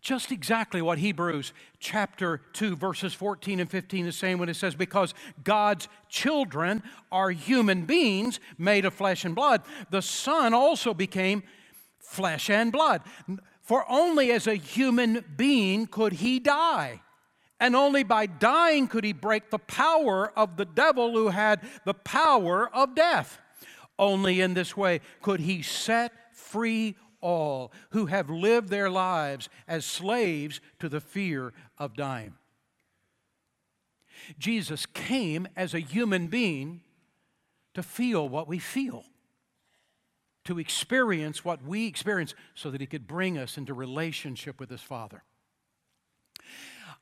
Just 0.00 0.32
exactly 0.32 0.82
what 0.82 0.98
Hebrews 0.98 1.52
chapter 1.78 2.42
2, 2.52 2.76
verses 2.76 3.14
14 3.14 3.60
and 3.60 3.70
15 3.70 4.06
is 4.06 4.16
saying 4.16 4.38
when 4.38 4.48
it 4.48 4.56
says, 4.56 4.74
Because 4.74 5.14
God's 5.44 5.88
children 6.08 6.82
are 7.10 7.30
human 7.30 7.86
beings 7.86 8.40
made 8.58 8.84
of 8.84 8.92
flesh 8.92 9.24
and 9.24 9.34
blood, 9.34 9.62
the 9.90 10.02
Son 10.02 10.52
also 10.52 10.92
became 10.92 11.42
flesh 11.98 12.50
and 12.50 12.70
blood. 12.72 13.02
For 13.62 13.84
only 13.88 14.32
as 14.32 14.46
a 14.46 14.54
human 14.54 15.24
being 15.36 15.86
could 15.86 16.14
he 16.14 16.38
die. 16.38 17.02
And 17.60 17.74
only 17.74 18.04
by 18.04 18.26
dying 18.26 18.86
could 18.86 19.04
he 19.04 19.12
break 19.12 19.50
the 19.50 19.58
power 19.58 20.32
of 20.36 20.56
the 20.56 20.64
devil 20.64 21.12
who 21.12 21.28
had 21.28 21.60
the 21.84 21.94
power 21.94 22.68
of 22.74 22.94
death. 22.94 23.38
Only 23.98 24.40
in 24.40 24.54
this 24.54 24.76
way 24.76 25.00
could 25.22 25.40
he 25.40 25.62
set 25.62 26.12
free 26.32 26.94
all 27.20 27.72
who 27.90 28.06
have 28.06 28.30
lived 28.30 28.68
their 28.68 28.88
lives 28.88 29.48
as 29.66 29.84
slaves 29.84 30.60
to 30.78 30.88
the 30.88 31.00
fear 31.00 31.52
of 31.78 31.96
dying. 31.96 32.34
Jesus 34.38 34.86
came 34.86 35.48
as 35.56 35.74
a 35.74 35.80
human 35.80 36.28
being 36.28 36.82
to 37.74 37.82
feel 37.82 38.28
what 38.28 38.48
we 38.48 38.58
feel, 38.58 39.04
to 40.44 40.58
experience 40.58 41.44
what 41.44 41.62
we 41.62 41.86
experience, 41.86 42.34
so 42.54 42.70
that 42.70 42.80
he 42.80 42.86
could 42.86 43.06
bring 43.06 43.38
us 43.38 43.56
into 43.56 43.74
relationship 43.74 44.60
with 44.60 44.70
his 44.70 44.80
Father. 44.80 45.22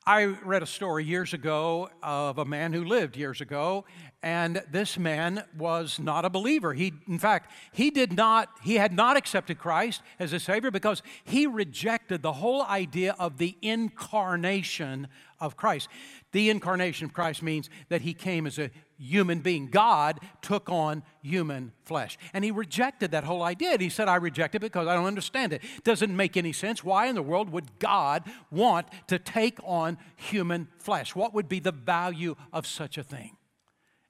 I 0.08 0.22
read 0.22 0.62
a 0.62 0.66
story 0.66 1.04
years 1.04 1.34
ago 1.34 1.90
of 2.00 2.38
a 2.38 2.44
man 2.44 2.72
who 2.72 2.84
lived 2.84 3.16
years 3.16 3.40
ago, 3.40 3.86
and 4.22 4.62
this 4.70 4.98
man 4.98 5.44
was 5.56 5.98
not 5.98 6.24
a 6.24 6.30
believer. 6.30 6.74
He, 6.74 6.94
in 7.06 7.18
fact, 7.18 7.50
he 7.72 7.90
did 7.90 8.12
not, 8.12 8.48
he 8.62 8.74
had 8.74 8.92
not 8.92 9.16
accepted 9.16 9.58
Christ 9.58 10.02
as 10.18 10.32
a 10.32 10.40
Savior 10.40 10.70
because 10.70 11.02
he 11.24 11.46
rejected 11.46 12.22
the 12.22 12.32
whole 12.32 12.62
idea 12.62 13.14
of 13.18 13.38
the 13.38 13.56
incarnation 13.62 15.08
of 15.38 15.56
Christ. 15.56 15.88
The 16.32 16.50
incarnation 16.50 17.04
of 17.04 17.12
Christ 17.12 17.42
means 17.42 17.68
that 17.88 18.00
he 18.00 18.14
came 18.14 18.46
as 18.46 18.58
a 18.58 18.70
human 18.98 19.40
being. 19.40 19.68
God 19.68 20.20
took 20.40 20.70
on 20.70 21.02
human 21.22 21.72
flesh. 21.84 22.18
And 22.32 22.42
he 22.42 22.50
rejected 22.50 23.10
that 23.10 23.24
whole 23.24 23.42
idea. 23.42 23.76
He 23.78 23.90
said, 23.90 24.08
I 24.08 24.16
reject 24.16 24.54
it 24.54 24.60
because 24.60 24.86
I 24.88 24.94
don't 24.94 25.06
understand 25.06 25.52
it. 25.52 25.62
Doesn't 25.84 26.14
make 26.14 26.36
any 26.36 26.52
sense. 26.52 26.82
Why 26.82 27.06
in 27.06 27.14
the 27.14 27.22
world 27.22 27.50
would 27.50 27.78
God 27.78 28.24
want 28.50 28.88
to 29.08 29.18
take 29.18 29.58
on 29.62 29.98
human 30.16 30.68
flesh? 30.78 31.14
What 31.14 31.34
would 31.34 31.48
be 31.48 31.60
the 31.60 31.72
value 31.72 32.34
of 32.52 32.66
such 32.66 32.96
a 32.96 33.02
thing? 33.02 33.35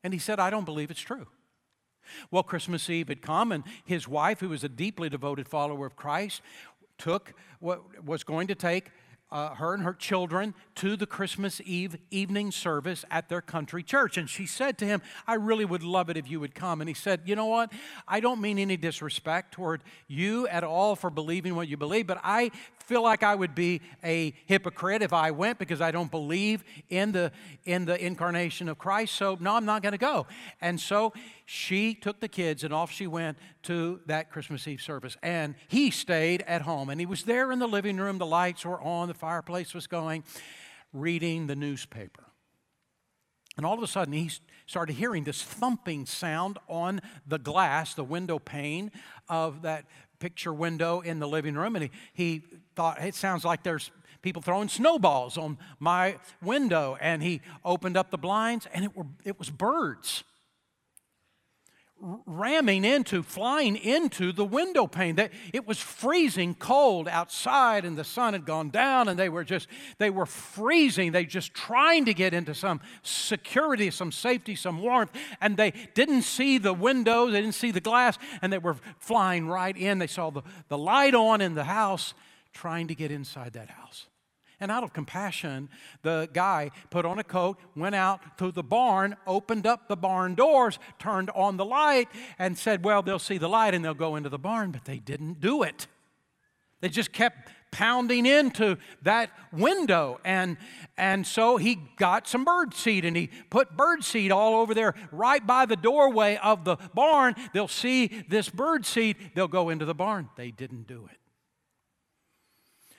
And 0.06 0.14
he 0.14 0.20
said, 0.20 0.38
I 0.38 0.50
don't 0.50 0.64
believe 0.64 0.92
it's 0.92 1.00
true. 1.00 1.26
Well, 2.30 2.44
Christmas 2.44 2.88
Eve 2.88 3.08
had 3.08 3.22
come, 3.22 3.50
and 3.50 3.64
his 3.84 4.06
wife, 4.06 4.38
who 4.38 4.50
was 4.50 4.62
a 4.62 4.68
deeply 4.68 5.08
devoted 5.08 5.48
follower 5.48 5.84
of 5.84 5.96
Christ, 5.96 6.42
took 6.96 7.34
what 7.58 8.04
was 8.04 8.22
going 8.22 8.46
to 8.46 8.54
take 8.54 8.92
uh, 9.32 9.56
her 9.56 9.74
and 9.74 9.82
her 9.82 9.92
children 9.92 10.54
to 10.76 10.94
the 10.94 11.06
Christmas 11.06 11.60
Eve 11.64 11.96
evening 12.12 12.52
service 12.52 13.04
at 13.10 13.28
their 13.28 13.40
country 13.40 13.82
church. 13.82 14.16
And 14.16 14.30
she 14.30 14.46
said 14.46 14.78
to 14.78 14.84
him, 14.84 15.02
I 15.26 15.34
really 15.34 15.64
would 15.64 15.82
love 15.82 16.08
it 16.08 16.16
if 16.16 16.30
you 16.30 16.38
would 16.38 16.54
come. 16.54 16.80
And 16.80 16.86
he 16.86 16.94
said, 16.94 17.22
You 17.24 17.34
know 17.34 17.46
what? 17.46 17.72
I 18.06 18.20
don't 18.20 18.40
mean 18.40 18.60
any 18.60 18.76
disrespect 18.76 19.54
toward 19.54 19.82
you 20.06 20.46
at 20.46 20.62
all 20.62 20.94
for 20.94 21.10
believing 21.10 21.56
what 21.56 21.66
you 21.66 21.76
believe, 21.76 22.06
but 22.06 22.20
I 22.22 22.52
feel 22.86 23.02
like 23.02 23.24
I 23.24 23.34
would 23.34 23.54
be 23.54 23.82
a 24.04 24.32
hypocrite 24.46 25.02
if 25.02 25.12
I 25.12 25.32
went 25.32 25.58
because 25.58 25.80
I 25.80 25.90
don't 25.90 26.10
believe 26.10 26.64
in 26.88 27.12
the, 27.12 27.32
in 27.64 27.84
the 27.84 28.02
incarnation 28.02 28.68
of 28.68 28.78
Christ. 28.78 29.14
So, 29.16 29.36
no, 29.40 29.56
I'm 29.56 29.64
not 29.64 29.82
going 29.82 29.92
to 29.92 29.98
go. 29.98 30.26
And 30.60 30.80
so 30.80 31.12
she 31.44 31.94
took 31.94 32.20
the 32.20 32.28
kids 32.28 32.62
and 32.62 32.72
off 32.72 32.92
she 32.92 33.08
went 33.08 33.38
to 33.64 34.00
that 34.06 34.30
Christmas 34.30 34.66
Eve 34.68 34.80
service. 34.80 35.16
And 35.22 35.56
he 35.66 35.90
stayed 35.90 36.42
at 36.42 36.62
home. 36.62 36.88
And 36.88 37.00
he 37.00 37.06
was 37.06 37.24
there 37.24 37.50
in 37.50 37.58
the 37.58 37.68
living 37.68 37.96
room. 37.96 38.18
The 38.18 38.26
lights 38.26 38.64
were 38.64 38.80
on, 38.80 39.08
the 39.08 39.14
fireplace 39.14 39.74
was 39.74 39.88
going, 39.88 40.22
reading 40.92 41.48
the 41.48 41.56
newspaper. 41.56 42.22
And 43.56 43.66
all 43.66 43.74
of 43.74 43.82
a 43.82 43.86
sudden, 43.86 44.12
he 44.12 44.30
started 44.66 44.94
hearing 44.94 45.24
this 45.24 45.42
thumping 45.42 46.06
sound 46.06 46.58
on 46.68 47.00
the 47.26 47.38
glass, 47.38 47.94
the 47.94 48.04
window 48.04 48.38
pane 48.38 48.92
of 49.28 49.62
that 49.62 49.86
picture 50.18 50.52
window 50.52 51.00
in 51.00 51.18
the 51.18 51.28
living 51.28 51.54
room. 51.54 51.74
And 51.76 51.84
he, 51.84 51.90
he 52.12 52.42
thought, 52.76 53.02
it 53.02 53.14
sounds 53.14 53.44
like 53.44 53.62
there's 53.62 53.90
people 54.22 54.42
throwing 54.42 54.68
snowballs 54.68 55.36
on 55.38 55.58
my 55.80 56.16
window. 56.42 56.96
And 57.00 57.22
he 57.22 57.40
opened 57.64 57.96
up 57.96 58.10
the 58.10 58.18
blinds, 58.18 58.66
and 58.72 58.84
it, 58.84 58.96
were, 58.96 59.06
it 59.24 59.38
was 59.38 59.50
birds 59.50 60.24
ramming 62.26 62.84
into, 62.84 63.22
flying 63.22 63.76
into 63.76 64.30
the 64.30 64.44
window 64.44 64.86
pane. 64.86 65.16
That 65.16 65.32
it 65.52 65.66
was 65.66 65.78
freezing 65.78 66.54
cold 66.54 67.08
outside, 67.08 67.84
and 67.84 67.96
the 67.96 68.04
sun 68.04 68.34
had 68.34 68.44
gone 68.44 68.70
down, 68.70 69.08
and 69.08 69.18
they 69.18 69.28
were 69.28 69.44
just 69.44 69.68
they 69.98 70.10
were 70.10 70.26
freezing. 70.26 71.12
They 71.12 71.24
just 71.24 71.54
trying 71.54 72.04
to 72.04 72.14
get 72.14 72.34
into 72.34 72.54
some 72.54 72.80
security, 73.02 73.90
some 73.90 74.12
safety, 74.12 74.56
some 74.56 74.82
warmth, 74.82 75.10
and 75.40 75.56
they 75.56 75.72
didn't 75.94 76.22
see 76.22 76.58
the 76.58 76.74
windows, 76.74 77.32
they 77.32 77.40
didn't 77.40 77.54
see 77.54 77.70
the 77.70 77.80
glass, 77.80 78.18
and 78.42 78.52
they 78.52 78.58
were 78.58 78.76
flying 78.98 79.48
right 79.48 79.76
in. 79.76 79.98
They 79.98 80.06
saw 80.06 80.30
the, 80.30 80.42
the 80.68 80.78
light 80.78 81.14
on 81.14 81.40
in 81.40 81.54
the 81.54 81.64
house, 81.64 82.12
trying 82.56 82.88
to 82.88 82.94
get 82.94 83.10
inside 83.10 83.52
that 83.52 83.68
house. 83.68 84.06
And 84.58 84.70
out 84.70 84.82
of 84.82 84.94
compassion, 84.94 85.68
the 86.00 86.30
guy 86.32 86.70
put 86.88 87.04
on 87.04 87.18
a 87.18 87.24
coat, 87.24 87.58
went 87.76 87.94
out 87.94 88.38
to 88.38 88.50
the 88.50 88.62
barn, 88.62 89.14
opened 89.26 89.66
up 89.66 89.86
the 89.86 89.96
barn 89.96 90.34
doors, 90.34 90.78
turned 90.98 91.28
on 91.34 91.58
the 91.58 91.64
light, 91.64 92.08
and 92.38 92.56
said, 92.56 92.82
Well, 92.82 93.02
they'll 93.02 93.18
see 93.18 93.36
the 93.36 93.50
light 93.50 93.74
and 93.74 93.84
they'll 93.84 93.92
go 93.92 94.16
into 94.16 94.30
the 94.30 94.38
barn. 94.38 94.70
But 94.70 94.86
they 94.86 94.98
didn't 94.98 95.40
do 95.40 95.62
it. 95.62 95.86
They 96.80 96.88
just 96.88 97.12
kept 97.12 97.50
pounding 97.70 98.24
into 98.24 98.78
that 99.02 99.30
window. 99.52 100.20
And, 100.24 100.56
and 100.96 101.26
so 101.26 101.58
he 101.58 101.78
got 101.96 102.26
some 102.26 102.44
bird 102.44 102.72
seed 102.72 103.04
and 103.04 103.14
he 103.14 103.28
put 103.50 103.76
bird 103.76 104.04
seed 104.04 104.32
all 104.32 104.54
over 104.54 104.72
there 104.72 104.94
right 105.12 105.46
by 105.46 105.66
the 105.66 105.76
doorway 105.76 106.38
of 106.42 106.64
the 106.64 106.76
barn. 106.94 107.34
They'll 107.52 107.68
see 107.68 108.24
this 108.28 108.48
bird 108.48 108.86
seed, 108.86 109.16
they'll 109.34 109.48
go 109.48 109.68
into 109.68 109.84
the 109.84 109.94
barn. 109.94 110.30
They 110.36 110.50
didn't 110.50 110.86
do 110.86 111.06
it. 111.12 111.18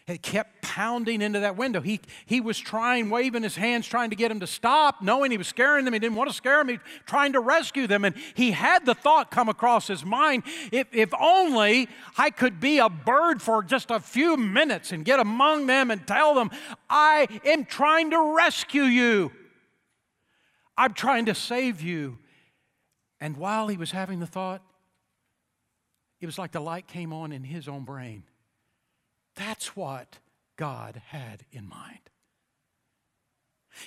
It 0.08 0.22
kept 0.22 0.62
pounding 0.62 1.22
into 1.22 1.42
that 1.42 1.58
window. 1.58 1.82
He, 1.82 2.00
he 2.26 2.40
was 2.40 2.58
trying, 2.58 3.10
waving 3.10 3.44
his 3.44 3.58
hands, 3.58 3.86
trying 3.86 4.10
to 4.12 4.16
get 4.16 4.32
him 4.32 4.40
to 4.40 4.48
stop, 4.48 5.02
knowing 5.02 5.32
he 5.32 5.38
was 5.38 5.50
scaring 5.50 5.84
them. 5.84 5.94
He 5.94 6.00
didn't 6.00 6.16
want 6.16 6.30
to 6.30 6.36
scare 6.36 6.60
them. 6.60 6.70
He 6.70 6.80
trying 7.06 7.34
to 7.34 7.42
rescue 7.42 7.88
them. 7.88 8.06
And 8.06 8.16
he 8.34 8.52
had 8.52 8.86
the 8.86 8.96
thought 8.96 9.32
come 9.32 9.50
across 9.50 9.86
his 9.88 10.06
mind 10.06 10.44
if, 10.72 10.88
if 10.94 11.14
only 11.20 11.90
I 12.18 12.30
could 12.30 12.62
be 12.62 12.78
a 12.78 12.88
bird 12.88 13.42
for 13.42 13.62
just 13.62 13.92
a 13.92 14.00
few 14.00 14.38
minutes 14.38 14.94
and 14.94 15.04
get 15.04 15.20
among 15.20 15.68
them 15.68 15.92
and 15.92 16.08
tell 16.08 16.34
them, 16.36 16.52
I 16.90 17.28
am 17.44 17.66
trying 17.66 18.12
to 18.12 18.36
rescue 18.38 18.84
you. 18.84 19.34
I'm 20.78 20.94
trying 20.94 21.26
to 21.26 21.36
save 21.36 21.82
you. 21.82 22.18
And 23.20 23.36
while 23.36 23.68
he 23.68 23.76
was 23.76 23.92
having 23.92 24.20
the 24.20 24.28
thought, 24.28 24.62
it 26.22 26.28
was 26.28 26.38
like 26.38 26.54
the 26.54 26.62
light 26.62 26.88
came 26.88 27.12
on 27.12 27.34
in 27.34 27.44
his 27.44 27.68
own 27.68 27.84
brain. 27.84 28.24
That's 29.38 29.76
what 29.76 30.20
God 30.58 31.02
had 31.08 31.46
in 31.52 31.70
mind. 31.70 32.00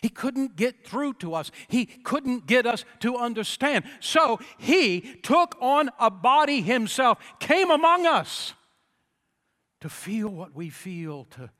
He 0.00 0.09
couldn't 0.09 0.57
get 0.57 0.87
through 0.87 1.14
to 1.14 1.35
us. 1.35 1.50
He 1.69 1.85
couldn't 1.85 2.47
get 2.47 2.64
us 2.64 2.85
to 3.00 3.16
understand. 3.16 3.85
So 3.99 4.38
he 4.57 5.00
took 5.23 5.57
on 5.61 5.90
a 5.99 6.11
body 6.11 6.61
himself, 6.61 7.19
came 7.40 7.71
among 7.71 8.07
us 8.07 8.54
to 9.80 9.88
feel 9.88 10.28
what 10.28 10.54
we 10.54 10.71
feel, 10.71 11.25
to 11.30 11.50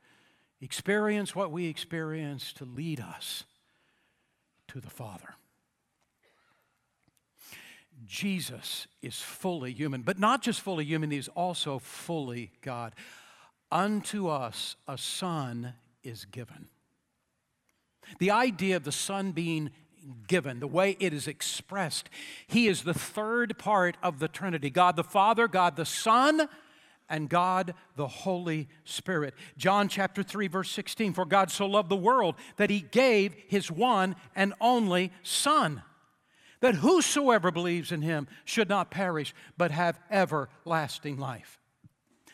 experience 0.61 1.35
what 1.35 1.51
we 1.51 1.67
experience, 1.67 2.53
to 2.53 2.65
lead 2.65 3.01
us 3.01 3.43
to 4.69 4.79
the 4.79 4.89
Father. 4.89 5.35
Jesus 8.05 8.87
is 9.01 9.19
fully 9.19 9.73
human, 9.73 10.01
but 10.01 10.17
not 10.17 10.41
just 10.41 10.61
fully 10.61 10.85
human, 10.85 11.11
he's 11.11 11.27
also 11.29 11.79
fully 11.79 12.51
God. 12.61 12.95
Unto 13.71 14.27
us 14.27 14.75
a 14.87 14.97
son 14.97 15.73
is 16.03 16.25
given. 16.25 16.67
The 18.19 18.31
idea 18.31 18.75
of 18.75 18.83
the 18.83 18.91
son 18.91 19.31
being 19.31 19.71
given, 20.27 20.59
the 20.59 20.67
way 20.67 20.97
it 20.99 21.13
is 21.13 21.27
expressed, 21.27 22.09
he 22.47 22.67
is 22.67 22.83
the 22.83 22.93
third 22.93 23.57
part 23.57 23.97
of 24.03 24.19
the 24.19 24.27
Trinity 24.27 24.69
God 24.69 24.95
the 24.95 25.03
Father, 25.03 25.47
God 25.47 25.75
the 25.75 25.85
Son, 25.85 26.49
and 27.07 27.29
God 27.29 27.73
the 27.95 28.07
Holy 28.07 28.67
Spirit. 28.83 29.35
John 29.57 29.87
chapter 29.87 30.23
3, 30.23 30.47
verse 30.47 30.71
16 30.71 31.13
For 31.13 31.25
God 31.25 31.51
so 31.51 31.65
loved 31.65 31.89
the 31.89 31.95
world 31.95 32.35
that 32.57 32.69
he 32.69 32.81
gave 32.81 33.33
his 33.47 33.71
one 33.71 34.15
and 34.35 34.53
only 34.59 35.11
Son 35.23 35.83
that 36.61 36.75
whosoever 36.75 37.51
believes 37.51 37.91
in 37.91 38.01
him 38.01 38.27
should 38.45 38.69
not 38.69 38.91
perish, 38.91 39.33
but 39.57 39.71
have 39.71 39.99
everlasting 40.09 41.17
life. 41.17 41.60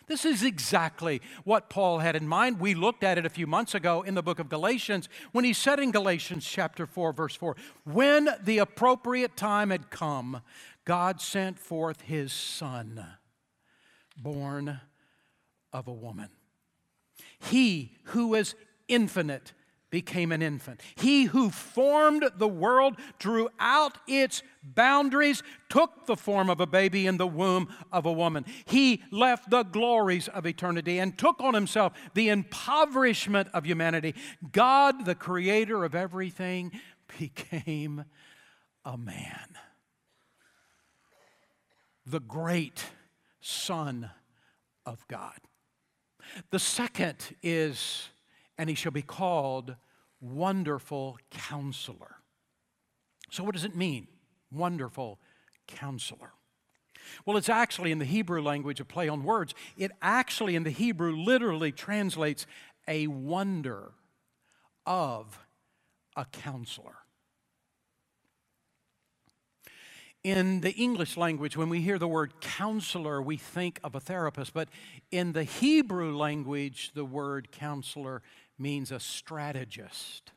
This 0.08 0.24
is 0.24 0.42
exactly 0.42 1.22
what 1.44 1.70
Paul 1.70 2.00
had 2.00 2.16
in 2.16 2.28
mind. 2.28 2.60
We 2.60 2.74
looked 2.74 3.04
at 3.04 3.18
it 3.18 3.26
a 3.26 3.30
few 3.30 3.46
months 3.46 3.76
ago 3.76 4.04
in 4.04 4.16
the 4.16 4.24
book 4.24 4.40
of 4.40 4.48
Galatians 4.48 5.10
when 5.34 5.44
he 5.44 5.52
said 5.52 5.80
in 5.80 5.92
Galatians 5.92 6.46
chapter 6.46 6.86
4, 6.86 7.12
verse 7.12 7.36
4 7.36 7.58
When 7.84 8.30
the 8.42 8.60
appropriate 8.60 9.36
time 9.36 9.70
had 9.70 9.90
come, 9.90 10.42
God 10.86 11.20
sent 11.20 11.60
forth 11.60 12.02
his 12.02 12.32
Son, 12.32 13.06
born 14.16 14.80
of 15.74 15.88
a 15.90 15.94
woman. 15.94 16.30
He 17.40 17.98
who 18.06 18.34
is 18.34 18.56
infinite 18.88 19.52
became 19.90 20.32
an 20.32 20.42
infant. 20.42 20.82
He 20.96 21.26
who 21.26 21.50
formed 21.50 22.30
the 22.36 22.48
world, 22.48 22.98
drew 23.20 23.50
out 23.60 23.98
its 24.08 24.44
boundaries, 24.64 25.44
took 25.70 26.06
the 26.06 26.18
form 26.18 26.50
of 26.50 26.60
a 26.60 26.68
baby 26.68 27.08
in 27.08 27.18
the 27.18 27.28
womb 27.28 27.70
of 27.92 28.06
a 28.06 28.12
woman. 28.12 28.46
He 28.66 29.04
left 29.12 29.50
the 29.50 29.64
glories 29.64 30.28
of 30.28 30.46
eternity 30.46 31.00
and 31.00 31.18
took 31.18 31.42
on 31.42 31.54
himself 31.54 31.94
the 32.14 32.30
impoverishment 32.30 33.50
of 33.54 33.66
humanity. 33.66 34.16
God, 34.52 35.06
the 35.06 35.16
creator 35.16 35.86
of 35.86 35.96
everything, 35.96 36.72
became 37.20 38.04
a 38.84 38.98
man. 38.98 39.56
The 42.06 42.20
great 42.20 42.86
Son 43.40 44.10
of 44.86 45.06
God. 45.08 45.38
The 46.52 46.60
second 46.60 47.36
is 47.42 48.10
and 48.58 48.70
he 48.70 48.76
shall 48.76 48.92
be 48.92 49.02
called 49.02 49.76
Wonderful 50.20 51.20
Counselor. 51.30 52.18
So, 53.30 53.44
what 53.44 53.54
does 53.54 53.66
it 53.66 53.76
mean? 53.76 54.08
Wonderful 54.52 55.20
Counselor. 55.68 56.34
Well, 57.26 57.38
it's 57.38 57.50
actually 57.50 57.92
in 57.92 58.00
the 58.00 58.06
Hebrew 58.06 58.42
language 58.42 58.80
a 58.80 58.86
play 58.86 59.08
on 59.08 59.24
words. 59.24 59.54
It 59.78 59.92
actually 60.02 60.56
in 60.56 60.64
the 60.64 60.70
Hebrew 60.70 61.16
literally 61.16 61.72
translates 61.72 62.46
a 62.88 63.08
wonder 63.08 63.92
of 64.86 65.40
a 66.16 66.26
counselor. 66.26 66.96
In 70.24 70.62
the 70.62 70.74
English 70.74 71.16
language, 71.16 71.56
when 71.56 71.70
we 71.70 71.82
hear 71.82 71.98
the 71.98 72.08
word 72.08 72.42
counselor, 72.42 73.22
we 73.22 73.38
think 73.38 73.80
of 73.84 73.96
a 73.96 74.00
therapist, 74.00 74.54
but 74.54 74.68
in 75.12 75.32
the 75.32 75.44
Hebrew 75.44 76.18
language, 76.18 76.92
the 76.94 77.06
word 77.06 77.52
counselor 77.52 78.22
means 78.58 78.92
a 78.92 79.00
strategist. 79.00 80.32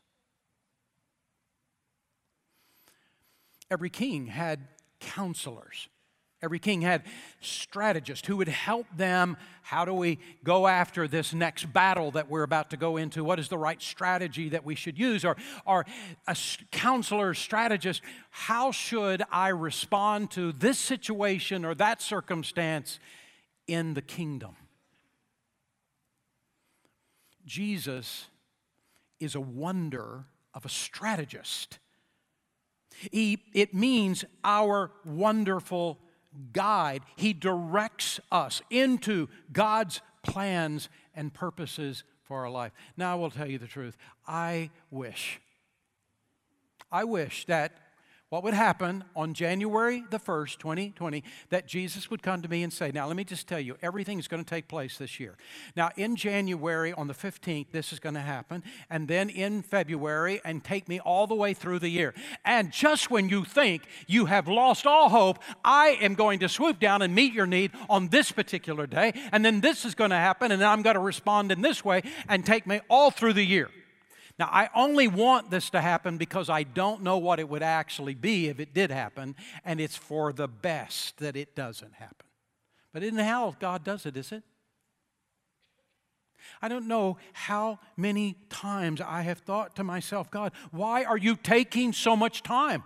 Every 3.70 3.90
king 3.90 4.26
had 4.26 4.66
counselors. 4.98 5.88
Every 6.42 6.58
king 6.58 6.80
had 6.80 7.02
strategists 7.40 8.26
who 8.26 8.38
would 8.38 8.48
help 8.48 8.86
them. 8.96 9.36
How 9.62 9.84
do 9.84 9.92
we 9.92 10.18
go 10.42 10.66
after 10.66 11.06
this 11.06 11.34
next 11.34 11.70
battle 11.70 12.10
that 12.12 12.30
we're 12.30 12.42
about 12.42 12.70
to 12.70 12.78
go 12.78 12.96
into? 12.96 13.22
What 13.22 13.38
is 13.38 13.48
the 13.48 13.58
right 13.58 13.80
strategy 13.80 14.48
that 14.48 14.64
we 14.64 14.74
should 14.74 14.98
use? 14.98 15.24
Or, 15.24 15.36
or 15.66 15.84
a 16.26 16.36
counselor, 16.70 17.34
strategist, 17.34 18.00
how 18.30 18.72
should 18.72 19.22
I 19.30 19.48
respond 19.48 20.30
to 20.32 20.52
this 20.52 20.78
situation 20.78 21.64
or 21.66 21.74
that 21.74 22.00
circumstance 22.00 22.98
in 23.66 23.92
the 23.92 24.02
kingdom? 24.02 24.56
Jesus 27.46 28.26
is 29.18 29.34
a 29.34 29.40
wonder 29.40 30.24
of 30.54 30.64
a 30.64 30.68
strategist. 30.68 31.78
He, 33.10 33.38
it 33.54 33.74
means 33.74 34.24
our 34.44 34.90
wonderful 35.04 35.98
guide. 36.52 37.02
He 37.16 37.32
directs 37.32 38.20
us 38.30 38.62
into 38.70 39.28
God's 39.52 40.00
plans 40.22 40.88
and 41.14 41.32
purposes 41.32 42.04
for 42.22 42.44
our 42.44 42.50
life. 42.50 42.72
Now, 42.96 43.12
I 43.12 43.14
will 43.16 43.30
tell 43.30 43.48
you 43.48 43.58
the 43.58 43.66
truth. 43.66 43.96
I 44.26 44.70
wish, 44.90 45.40
I 46.92 47.04
wish 47.04 47.46
that 47.46 47.72
what 48.30 48.44
would 48.44 48.54
happen 48.54 49.02
on 49.16 49.34
January 49.34 50.04
the 50.10 50.18
1st, 50.18 50.58
2020, 50.58 51.24
that 51.50 51.66
Jesus 51.66 52.10
would 52.10 52.22
come 52.22 52.42
to 52.42 52.48
me 52.48 52.62
and 52.62 52.72
say, 52.72 52.92
Now, 52.92 53.08
let 53.08 53.16
me 53.16 53.24
just 53.24 53.48
tell 53.48 53.58
you, 53.58 53.76
everything 53.82 54.20
is 54.20 54.28
going 54.28 54.42
to 54.42 54.48
take 54.48 54.68
place 54.68 54.96
this 54.96 55.18
year. 55.18 55.36
Now, 55.76 55.90
in 55.96 56.14
January, 56.14 56.92
on 56.92 57.08
the 57.08 57.14
15th, 57.14 57.66
this 57.72 57.92
is 57.92 57.98
going 57.98 58.14
to 58.14 58.20
happen, 58.20 58.62
and 58.88 59.08
then 59.08 59.30
in 59.30 59.62
February, 59.62 60.40
and 60.44 60.62
take 60.62 60.88
me 60.88 61.00
all 61.00 61.26
the 61.26 61.34
way 61.34 61.54
through 61.54 61.80
the 61.80 61.88
year. 61.88 62.14
And 62.44 62.70
just 62.70 63.10
when 63.10 63.28
you 63.28 63.44
think 63.44 63.82
you 64.06 64.26
have 64.26 64.46
lost 64.46 64.86
all 64.86 65.08
hope, 65.08 65.40
I 65.64 65.98
am 66.00 66.14
going 66.14 66.38
to 66.40 66.48
swoop 66.48 66.78
down 66.78 67.02
and 67.02 67.12
meet 67.12 67.32
your 67.32 67.46
need 67.46 67.72
on 67.88 68.08
this 68.08 68.30
particular 68.30 68.86
day, 68.86 69.12
and 69.32 69.44
then 69.44 69.60
this 69.60 69.84
is 69.84 69.96
going 69.96 70.10
to 70.10 70.16
happen, 70.16 70.52
and 70.52 70.62
I'm 70.62 70.82
going 70.82 70.94
to 70.94 71.00
respond 71.00 71.50
in 71.50 71.62
this 71.62 71.84
way, 71.84 72.02
and 72.28 72.46
take 72.46 72.64
me 72.64 72.80
all 72.88 73.10
through 73.10 73.32
the 73.32 73.44
year. 73.44 73.70
Now, 74.40 74.48
I 74.50 74.70
only 74.74 75.06
want 75.06 75.50
this 75.50 75.68
to 75.68 75.82
happen 75.82 76.16
because 76.16 76.48
I 76.48 76.62
don't 76.62 77.02
know 77.02 77.18
what 77.18 77.38
it 77.40 77.46
would 77.50 77.62
actually 77.62 78.14
be 78.14 78.48
if 78.48 78.58
it 78.58 78.72
did 78.72 78.90
happen, 78.90 79.36
and 79.66 79.78
it's 79.78 79.96
for 79.96 80.32
the 80.32 80.48
best 80.48 81.18
that 81.18 81.36
it 81.36 81.54
doesn't 81.54 81.92
happen. 81.92 82.26
But 82.94 83.02
isn't 83.02 83.18
how 83.18 83.54
God 83.60 83.84
does 83.84 84.06
it, 84.06 84.16
is 84.16 84.32
it? 84.32 84.42
I 86.62 86.68
don't 86.68 86.88
know 86.88 87.18
how 87.34 87.80
many 87.98 88.34
times 88.48 89.02
I 89.02 89.20
have 89.20 89.40
thought 89.40 89.76
to 89.76 89.84
myself, 89.84 90.30
God, 90.30 90.52
why 90.70 91.04
are 91.04 91.18
you 91.18 91.36
taking 91.36 91.92
so 91.92 92.16
much 92.16 92.42
time? 92.42 92.82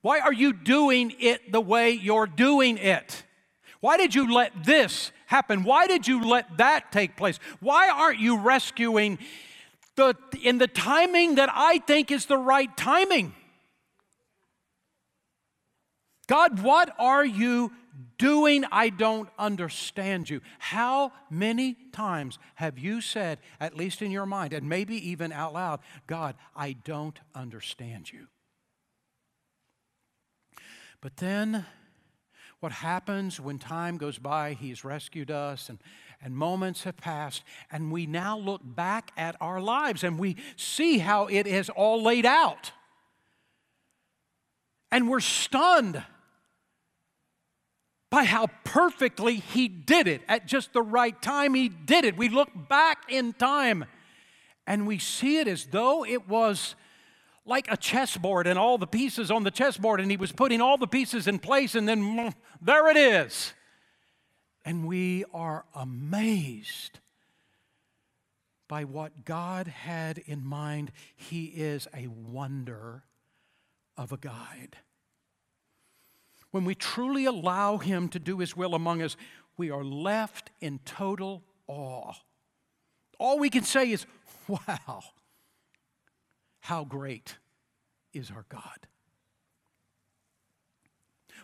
Why 0.00 0.18
are 0.18 0.32
you 0.32 0.52
doing 0.52 1.14
it 1.20 1.52
the 1.52 1.60
way 1.60 1.92
you're 1.92 2.26
doing 2.26 2.78
it? 2.78 3.22
Why 3.80 3.96
did 3.96 4.14
you 4.14 4.32
let 4.32 4.64
this 4.64 5.12
happen? 5.26 5.64
Why 5.64 5.86
did 5.86 6.06
you 6.06 6.24
let 6.24 6.58
that 6.58 6.92
take 6.92 7.16
place? 7.16 7.38
Why 7.60 7.90
aren't 7.90 8.20
you 8.20 8.38
rescuing 8.38 9.18
the, 9.96 10.14
in 10.42 10.58
the 10.58 10.66
timing 10.66 11.36
that 11.36 11.50
I 11.52 11.78
think 11.78 12.10
is 12.10 12.26
the 12.26 12.38
right 12.38 12.74
timing? 12.76 13.34
God, 16.26 16.62
what 16.62 16.94
are 16.98 17.24
you 17.24 17.72
doing? 18.18 18.64
I 18.72 18.88
don't 18.88 19.28
understand 19.38 20.28
you. 20.28 20.40
How 20.58 21.12
many 21.30 21.76
times 21.92 22.38
have 22.56 22.78
you 22.78 23.00
said, 23.00 23.38
at 23.60 23.76
least 23.76 24.02
in 24.02 24.10
your 24.10 24.26
mind, 24.26 24.52
and 24.52 24.68
maybe 24.68 24.96
even 25.08 25.32
out 25.32 25.54
loud, 25.54 25.80
God, 26.06 26.34
I 26.54 26.72
don't 26.72 27.18
understand 27.34 28.12
you? 28.12 28.26
But 31.00 31.18
then 31.18 31.64
What 32.60 32.72
happens 32.72 33.38
when 33.40 33.58
time 33.58 33.98
goes 33.98 34.18
by, 34.18 34.54
He's 34.54 34.84
rescued 34.84 35.30
us, 35.30 35.68
and, 35.68 35.78
and 36.22 36.34
moments 36.34 36.84
have 36.84 36.96
passed, 36.96 37.42
and 37.70 37.92
we 37.92 38.06
now 38.06 38.38
look 38.38 38.62
back 38.64 39.12
at 39.16 39.36
our 39.40 39.60
lives 39.60 40.02
and 40.02 40.18
we 40.18 40.36
see 40.56 40.98
how 40.98 41.26
it 41.26 41.46
is 41.46 41.68
all 41.68 42.02
laid 42.02 42.24
out. 42.24 42.72
And 44.90 45.08
we're 45.08 45.20
stunned 45.20 46.02
by 48.10 48.24
how 48.24 48.46
perfectly 48.64 49.36
He 49.36 49.68
did 49.68 50.08
it. 50.08 50.22
At 50.26 50.46
just 50.46 50.72
the 50.72 50.82
right 50.82 51.20
time, 51.20 51.54
He 51.54 51.68
did 51.68 52.04
it. 52.04 52.16
We 52.16 52.30
look 52.30 52.50
back 52.68 53.04
in 53.08 53.34
time 53.34 53.84
and 54.66 54.86
we 54.86 54.98
see 54.98 55.38
it 55.38 55.46
as 55.46 55.66
though 55.66 56.04
it 56.04 56.28
was 56.28 56.74
like 57.46 57.70
a 57.70 57.76
chessboard 57.76 58.46
and 58.46 58.58
all 58.58 58.76
the 58.76 58.86
pieces 58.86 59.30
on 59.30 59.44
the 59.44 59.50
chessboard, 59.50 60.00
and 60.00 60.10
he 60.10 60.16
was 60.16 60.32
putting 60.32 60.60
all 60.60 60.76
the 60.76 60.86
pieces 60.86 61.26
in 61.26 61.38
place, 61.38 61.74
and 61.74 61.88
then 61.88 62.34
there 62.60 62.88
it 62.88 62.96
is. 62.96 63.54
And 64.64 64.86
we 64.86 65.24
are 65.32 65.64
amazed 65.74 66.98
by 68.68 68.84
what 68.84 69.24
God 69.24 69.68
had 69.68 70.18
in 70.26 70.44
mind. 70.44 70.90
He 71.14 71.44
is 71.46 71.86
a 71.94 72.08
wonder 72.08 73.04
of 73.96 74.12
a 74.12 74.16
guide. 74.16 74.78
When 76.50 76.64
we 76.64 76.74
truly 76.74 77.26
allow 77.26 77.78
Him 77.78 78.08
to 78.08 78.18
do 78.18 78.38
His 78.38 78.56
will 78.56 78.74
among 78.74 79.02
us, 79.02 79.16
we 79.56 79.70
are 79.70 79.84
left 79.84 80.50
in 80.60 80.80
total 80.84 81.44
awe. 81.66 82.14
All 83.18 83.38
we 83.38 83.50
can 83.50 83.62
say 83.62 83.90
is, 83.90 84.06
wow, 84.48 85.04
how 86.66 86.82
great 86.82 87.36
is 88.12 88.28
our 88.32 88.44
God. 88.48 88.88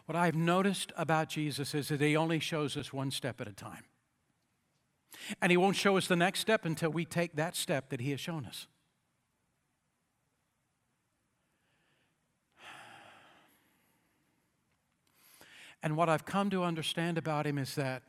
What 0.07 0.17
I've 0.17 0.35
noticed 0.35 0.93
about 0.97 1.29
Jesus 1.29 1.77
is 1.77 1.91
that 1.91 2.01
he 2.01 2.17
only 2.17 2.41
shows 2.41 2.77
us 2.77 2.93
one 2.93 3.13
step 3.13 3.41
at 3.41 3.47
a 3.47 3.53
time. 3.53 3.85
And 5.41 5.53
he 5.53 5.57
won't 5.57 5.77
show 5.77 5.97
us 5.97 6.09
the 6.09 6.17
next 6.17 6.41
step 6.41 6.65
until 6.65 6.91
we 6.91 7.05
take 7.05 7.37
that 7.37 7.55
step 7.55 7.91
that 7.91 8.01
he 8.01 8.11
has 8.11 8.19
shown 8.19 8.45
us. 8.47 8.67
And 15.85 15.97
what 15.97 16.09
I've 16.09 16.25
come 16.25 16.51
to 16.51 16.65
understand 16.65 17.17
about 17.17 17.47
him 17.47 17.59
is 17.59 17.77
that 17.77 18.03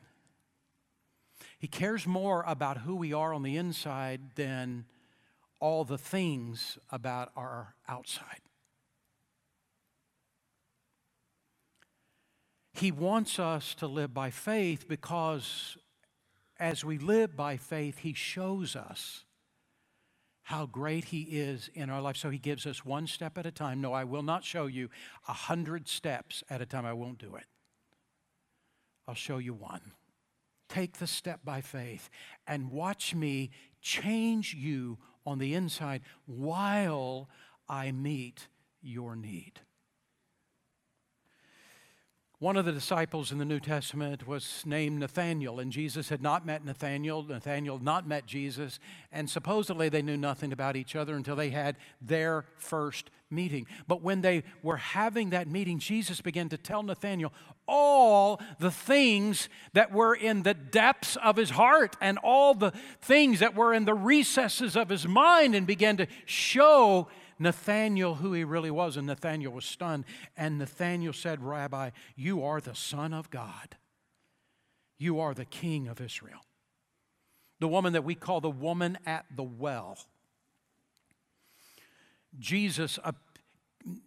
he 1.60 1.68
cares 1.68 2.08
more 2.08 2.42
about 2.44 2.78
who 2.78 2.96
we 2.96 3.12
are 3.12 3.32
on 3.32 3.44
the 3.44 3.56
inside 3.56 4.34
than 4.34 4.86
all 5.64 5.82
the 5.82 5.96
things 5.96 6.76
about 6.90 7.32
our 7.34 7.74
outside. 7.88 8.42
He 12.74 12.92
wants 12.92 13.38
us 13.38 13.74
to 13.76 13.86
live 13.86 14.12
by 14.12 14.28
faith 14.28 14.86
because 14.86 15.78
as 16.60 16.84
we 16.84 16.98
live 16.98 17.34
by 17.34 17.56
faith, 17.56 18.00
He 18.00 18.12
shows 18.12 18.76
us 18.76 19.24
how 20.42 20.66
great 20.66 21.06
He 21.06 21.22
is 21.22 21.70
in 21.72 21.88
our 21.88 22.02
life. 22.02 22.18
So 22.18 22.28
He 22.28 22.36
gives 22.36 22.66
us 22.66 22.84
one 22.84 23.06
step 23.06 23.38
at 23.38 23.46
a 23.46 23.50
time. 23.50 23.80
No, 23.80 23.94
I 23.94 24.04
will 24.04 24.22
not 24.22 24.44
show 24.44 24.66
you 24.66 24.90
a 25.26 25.32
hundred 25.32 25.88
steps 25.88 26.44
at 26.50 26.60
a 26.60 26.66
time. 26.66 26.84
I 26.84 26.92
won't 26.92 27.16
do 27.16 27.36
it. 27.36 27.46
I'll 29.08 29.14
show 29.14 29.38
you 29.38 29.54
one. 29.54 29.92
Take 30.68 30.98
the 30.98 31.06
step 31.06 31.40
by 31.42 31.62
faith 31.62 32.10
and 32.46 32.70
watch 32.70 33.14
me 33.14 33.50
change 33.80 34.52
you 34.52 34.98
on 35.26 35.38
the 35.38 35.54
inside 35.54 36.02
while 36.26 37.28
I 37.68 37.92
meet 37.92 38.48
your 38.82 39.16
need. 39.16 39.60
One 42.44 42.58
of 42.58 42.66
the 42.66 42.72
disciples 42.72 43.32
in 43.32 43.38
the 43.38 43.46
New 43.46 43.58
Testament 43.58 44.28
was 44.28 44.62
named 44.66 44.98
Nathaniel, 45.00 45.60
and 45.60 45.72
Jesus 45.72 46.10
had 46.10 46.20
not 46.20 46.44
met. 46.44 46.62
Nathaniel 46.62 47.26
had 47.26 47.82
not 47.82 48.06
met 48.06 48.26
Jesus, 48.26 48.78
and 49.10 49.30
supposedly 49.30 49.88
they 49.88 50.02
knew 50.02 50.18
nothing 50.18 50.52
about 50.52 50.76
each 50.76 50.94
other 50.94 51.16
until 51.16 51.36
they 51.36 51.48
had 51.48 51.78
their 52.02 52.44
first 52.58 53.08
meeting. 53.30 53.66
But 53.88 54.02
when 54.02 54.20
they 54.20 54.42
were 54.62 54.76
having 54.76 55.30
that 55.30 55.48
meeting, 55.48 55.78
Jesus 55.78 56.20
began 56.20 56.50
to 56.50 56.58
tell 56.58 56.82
Nathaniel 56.82 57.32
all 57.66 58.42
the 58.58 58.70
things 58.70 59.48
that 59.72 59.90
were 59.90 60.14
in 60.14 60.42
the 60.42 60.52
depths 60.52 61.16
of 61.16 61.36
his 61.36 61.48
heart 61.48 61.96
and 62.02 62.18
all 62.18 62.52
the 62.52 62.72
things 63.00 63.40
that 63.40 63.54
were 63.54 63.72
in 63.72 63.86
the 63.86 63.94
recesses 63.94 64.76
of 64.76 64.90
his 64.90 65.08
mind, 65.08 65.54
and 65.54 65.66
began 65.66 65.96
to 65.96 66.06
show 66.26 67.08
Nathanael 67.38 68.16
who 68.16 68.32
he 68.32 68.44
really 68.44 68.70
was, 68.70 68.96
and 68.96 69.06
Nathanael 69.06 69.52
was 69.52 69.64
stunned. 69.64 70.04
And 70.36 70.58
Nathanael 70.58 71.12
said, 71.12 71.42
Rabbi, 71.42 71.90
you 72.16 72.44
are 72.44 72.60
the 72.60 72.74
Son 72.74 73.12
of 73.12 73.30
God. 73.30 73.76
You 74.98 75.20
are 75.20 75.34
the 75.34 75.44
King 75.44 75.88
of 75.88 76.00
Israel. 76.00 76.40
The 77.60 77.68
woman 77.68 77.92
that 77.92 78.04
we 78.04 78.14
call 78.14 78.40
the 78.40 78.50
woman 78.50 78.98
at 79.06 79.26
the 79.34 79.42
well. 79.42 79.98
Jesus 82.38 82.98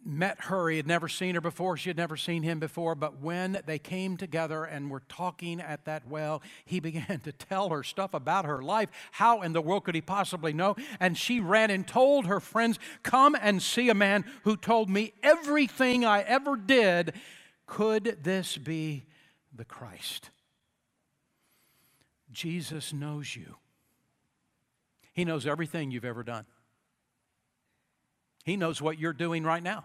met 0.04 0.42
her. 0.46 0.70
He 0.70 0.78
had 0.78 0.88
never 0.88 1.08
seen 1.08 1.36
her 1.36 1.42
before. 1.42 1.78
She 1.78 1.90
had 1.90 1.98
never 1.98 2.18
seen 2.18 2.44
him 2.44 2.60
before. 2.60 2.96
But 2.96 3.22
when 3.22 3.62
they 3.66 3.78
came 3.78 4.18
together 4.18 4.64
and 4.64 4.90
were 4.90 5.04
talking 5.08 5.62
at 5.62 5.86
that 5.86 6.08
well, 6.08 6.42
he 6.66 6.80
began 6.88 7.20
to 7.22 7.32
tell 7.32 7.70
her 7.70 7.84
stuff 7.84 8.14
about 8.14 8.46
her 8.46 8.62
life. 8.62 8.90
How 9.12 9.42
in 9.42 9.54
the 9.54 9.62
world 9.62 9.84
could 9.84 9.96
he 9.96 10.02
possibly 10.02 10.54
know? 10.54 10.76
And 11.00 11.18
she 11.18 11.40
ran 11.40 11.70
and 11.70 11.88
told 11.88 12.26
her 12.26 12.40
friends, 12.40 12.80
Come 13.04 13.36
and 13.40 13.62
see 13.62 13.90
a 13.90 13.96
man 13.96 14.26
who 14.44 14.58
told 14.58 14.90
me 14.90 15.14
everything 15.22 16.06
I 16.06 16.22
ever 16.22 16.56
did. 16.56 17.14
Could 17.66 18.20
this 18.24 18.58
be 18.58 19.06
the 19.54 19.66
Christ? 19.66 20.32
Jesus 22.32 22.94
knows 22.94 23.36
you. 23.36 23.56
He 25.14 25.26
knows 25.26 25.48
everything 25.48 25.92
you've 25.92 26.06
ever 26.06 26.24
done. 26.24 26.46
He 28.48 28.56
knows 28.56 28.82
what 28.82 28.98
you're 28.98 29.12
doing 29.12 29.44
right 29.44 29.62
now. 29.62 29.84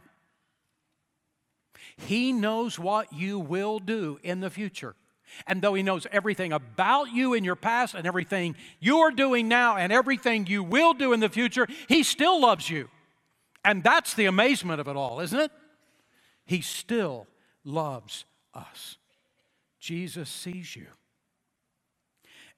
He 1.96 2.32
knows 2.32 2.78
what 2.78 3.12
you 3.12 3.40
will 3.40 3.80
do 3.80 4.20
in 4.22 4.38
the 4.38 4.50
future. 4.50 4.94
And 5.48 5.60
though 5.60 5.74
He 5.74 5.82
knows 5.82 6.06
everything 6.12 6.52
about 6.52 7.10
you 7.10 7.34
in 7.34 7.42
your 7.42 7.56
past 7.56 7.96
and 7.96 8.06
everything 8.06 8.54
you're 8.78 9.10
doing 9.10 9.48
now 9.48 9.76
and 9.76 9.92
everything 9.92 10.46
you 10.46 10.62
will 10.62 10.94
do 10.94 11.12
in 11.12 11.18
the 11.18 11.28
future, 11.28 11.66
He 11.88 12.04
still 12.04 12.40
loves 12.40 12.70
you. 12.70 12.88
And 13.64 13.82
that's 13.82 14.14
the 14.14 14.26
amazement 14.26 14.80
of 14.80 14.86
it 14.86 14.94
all, 14.94 15.18
isn't 15.18 15.40
it? 15.40 15.50
He 16.44 16.60
still 16.60 17.26
loves 17.64 18.24
us. 18.54 18.96
Jesus 19.80 20.28
sees 20.28 20.76
you 20.76 20.86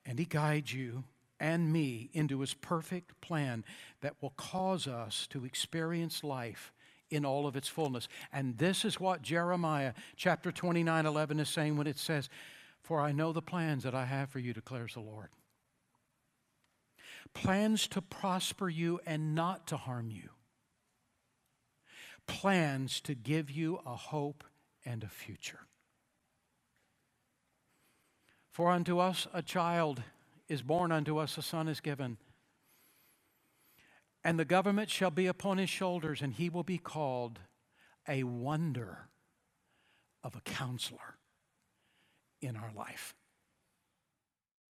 and 0.04 0.18
He 0.18 0.26
guides 0.26 0.70
you 0.74 1.04
and 1.44 1.70
me 1.70 2.08
into 2.14 2.40
his 2.40 2.54
perfect 2.54 3.20
plan 3.20 3.62
that 4.00 4.14
will 4.22 4.30
cause 4.30 4.88
us 4.88 5.26
to 5.26 5.44
experience 5.44 6.24
life 6.24 6.72
in 7.10 7.26
all 7.26 7.46
of 7.46 7.54
its 7.54 7.68
fullness. 7.68 8.08
And 8.32 8.56
this 8.56 8.82
is 8.82 8.98
what 8.98 9.20
Jeremiah 9.20 9.92
chapter 10.16 10.50
29 10.50 11.04
11 11.04 11.38
is 11.38 11.50
saying 11.50 11.76
when 11.76 11.86
it 11.86 11.98
says, 11.98 12.30
For 12.82 12.98
I 12.98 13.12
know 13.12 13.34
the 13.34 13.42
plans 13.42 13.82
that 13.82 13.94
I 13.94 14.06
have 14.06 14.30
for 14.30 14.38
you, 14.38 14.54
declares 14.54 14.94
the 14.94 15.00
Lord. 15.00 15.28
Plans 17.34 17.88
to 17.88 18.00
prosper 18.00 18.70
you 18.70 19.00
and 19.04 19.34
not 19.34 19.66
to 19.66 19.76
harm 19.76 20.10
you. 20.10 20.30
Plans 22.26 23.02
to 23.02 23.14
give 23.14 23.50
you 23.50 23.80
a 23.84 23.96
hope 23.96 24.44
and 24.86 25.04
a 25.04 25.08
future. 25.08 25.60
For 28.50 28.70
unto 28.70 28.98
us 28.98 29.26
a 29.34 29.42
child 29.42 30.04
is 30.48 30.62
born 30.62 30.92
unto 30.92 31.18
us, 31.18 31.38
a 31.38 31.42
son 31.42 31.68
is 31.68 31.80
given. 31.80 32.18
And 34.22 34.38
the 34.38 34.44
government 34.44 34.90
shall 34.90 35.10
be 35.10 35.26
upon 35.26 35.58
his 35.58 35.70
shoulders, 35.70 36.22
and 36.22 36.32
he 36.32 36.48
will 36.48 36.62
be 36.62 36.78
called 36.78 37.40
a 38.08 38.24
wonder 38.24 39.08
of 40.22 40.34
a 40.34 40.40
counselor 40.40 41.18
in 42.40 42.56
our 42.56 42.72
life. 42.74 43.14